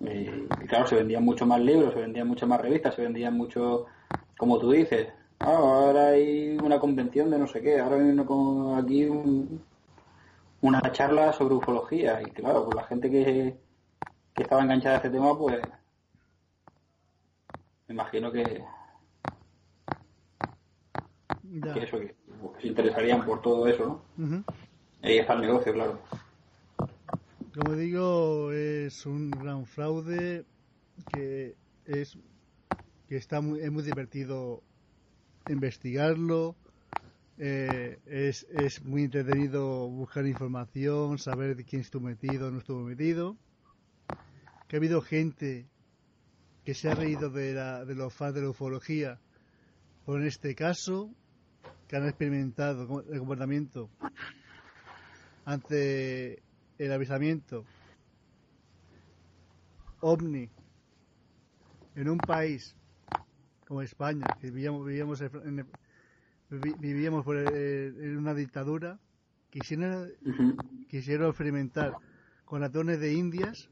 [0.01, 0.27] Y,
[0.67, 3.87] claro, se vendían mucho más libros, se vendían muchas más revistas, se vendían mucho,
[4.37, 8.11] como tú dices, ah, ahora hay una convención de no sé qué, ahora hay
[8.79, 9.09] aquí
[10.63, 13.57] una charla sobre ufología y claro, pues la gente que,
[14.35, 15.61] que estaba enganchada a este tema, pues
[17.89, 18.65] me imagino que,
[21.75, 22.15] que eso, que,
[22.61, 24.45] se interesarían por todo eso, ¿no?
[25.03, 25.99] Ahí está el negocio, claro.
[27.55, 30.47] Como digo, es un gran fraude
[31.13, 32.17] que es
[33.09, 34.63] que está muy, es muy divertido
[35.49, 36.57] investigarlo.
[37.45, 42.85] Eh, es, es muy entretenido buscar información, saber de quién estuvo metido o no estuvo
[42.85, 43.37] metido.
[44.69, 45.67] Que ha habido gente
[46.65, 49.19] que se ha reído de, la, de los fans de la ufología
[50.05, 51.11] por este caso,
[51.89, 53.91] que han experimentado el comportamiento
[55.45, 56.45] ante
[56.79, 57.65] el avisamiento
[59.99, 60.49] ovni
[61.97, 62.77] en un país
[63.67, 65.67] como España, que vivíamos, vivíamos, en,
[66.59, 68.99] vivíamos en una dictadura,
[69.51, 70.11] quisieron,
[70.89, 71.95] quisieron experimentar
[72.45, 73.71] con atones de indias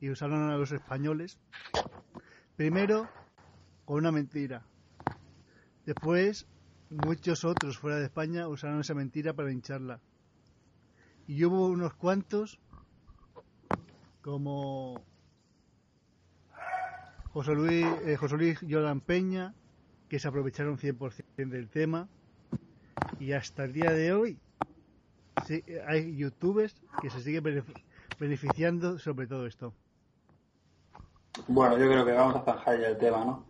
[0.00, 1.38] y usaron a los españoles.
[2.56, 3.08] Primero,
[3.84, 4.66] con una mentira.
[5.84, 6.46] Después,
[6.90, 10.00] muchos otros fuera de España usaron esa mentira para hincharla.
[11.26, 12.60] Y hubo unos cuantos,
[14.22, 15.02] como
[17.30, 19.54] José Luis, eh, José Luis Jordan Peña,
[20.08, 22.08] que se aprovecharon 100% del tema.
[23.20, 24.38] Y hasta el día de hoy
[25.86, 27.64] hay youtubers que se siguen
[28.18, 29.74] beneficiando sobre todo esto.
[31.48, 33.44] Bueno, yo creo que vamos a zanjar ya el tema, ¿no?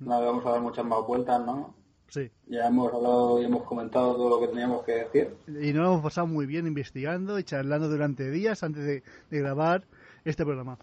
[0.00, 1.74] No le vamos a dar muchas más vueltas, ¿no?
[2.08, 2.30] Sí.
[2.46, 5.34] Ya hemos hablado y hemos comentado todo lo que teníamos que decir.
[5.48, 9.38] Y nos lo hemos pasado muy bien investigando y charlando durante días antes de, de
[9.38, 9.84] grabar
[10.26, 10.78] este programa.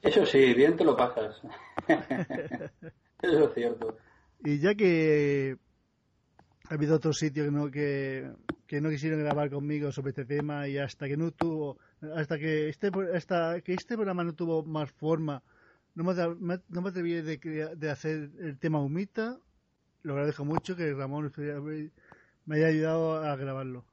[0.00, 1.42] Eso sí, bien te lo pasas.
[3.22, 3.96] Eso es cierto.
[4.44, 5.58] Y ya que
[6.70, 8.30] ha habido otros sitios que no, que,
[8.68, 11.78] que no quisieron grabar conmigo sobre este tema y hasta que no tuvo,
[12.14, 15.42] hasta que este, hasta que este programa no tuvo más forma,
[15.96, 16.14] no me,
[16.68, 19.40] no me atreví de, de hacer el tema Humita.
[20.02, 21.32] Lo agradezco mucho que Ramón
[22.46, 23.84] me haya ayudado a grabarlo.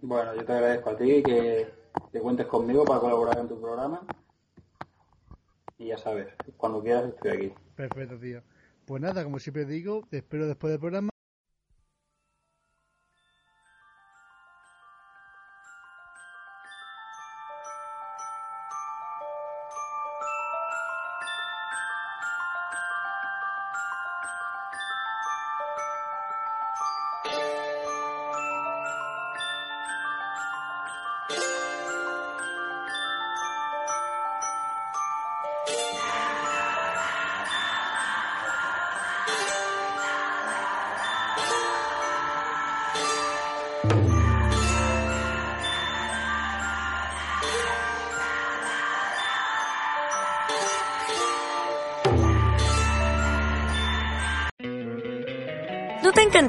[0.00, 1.68] Bueno, yo te agradezco a ti que,
[2.12, 4.06] que cuentes conmigo para colaborar en tu programa.
[5.76, 7.52] Y ya sabes, cuando quieras estoy aquí.
[7.74, 8.42] Perfecto, tío.
[8.86, 11.09] Pues nada, como siempre digo, te espero después del programa.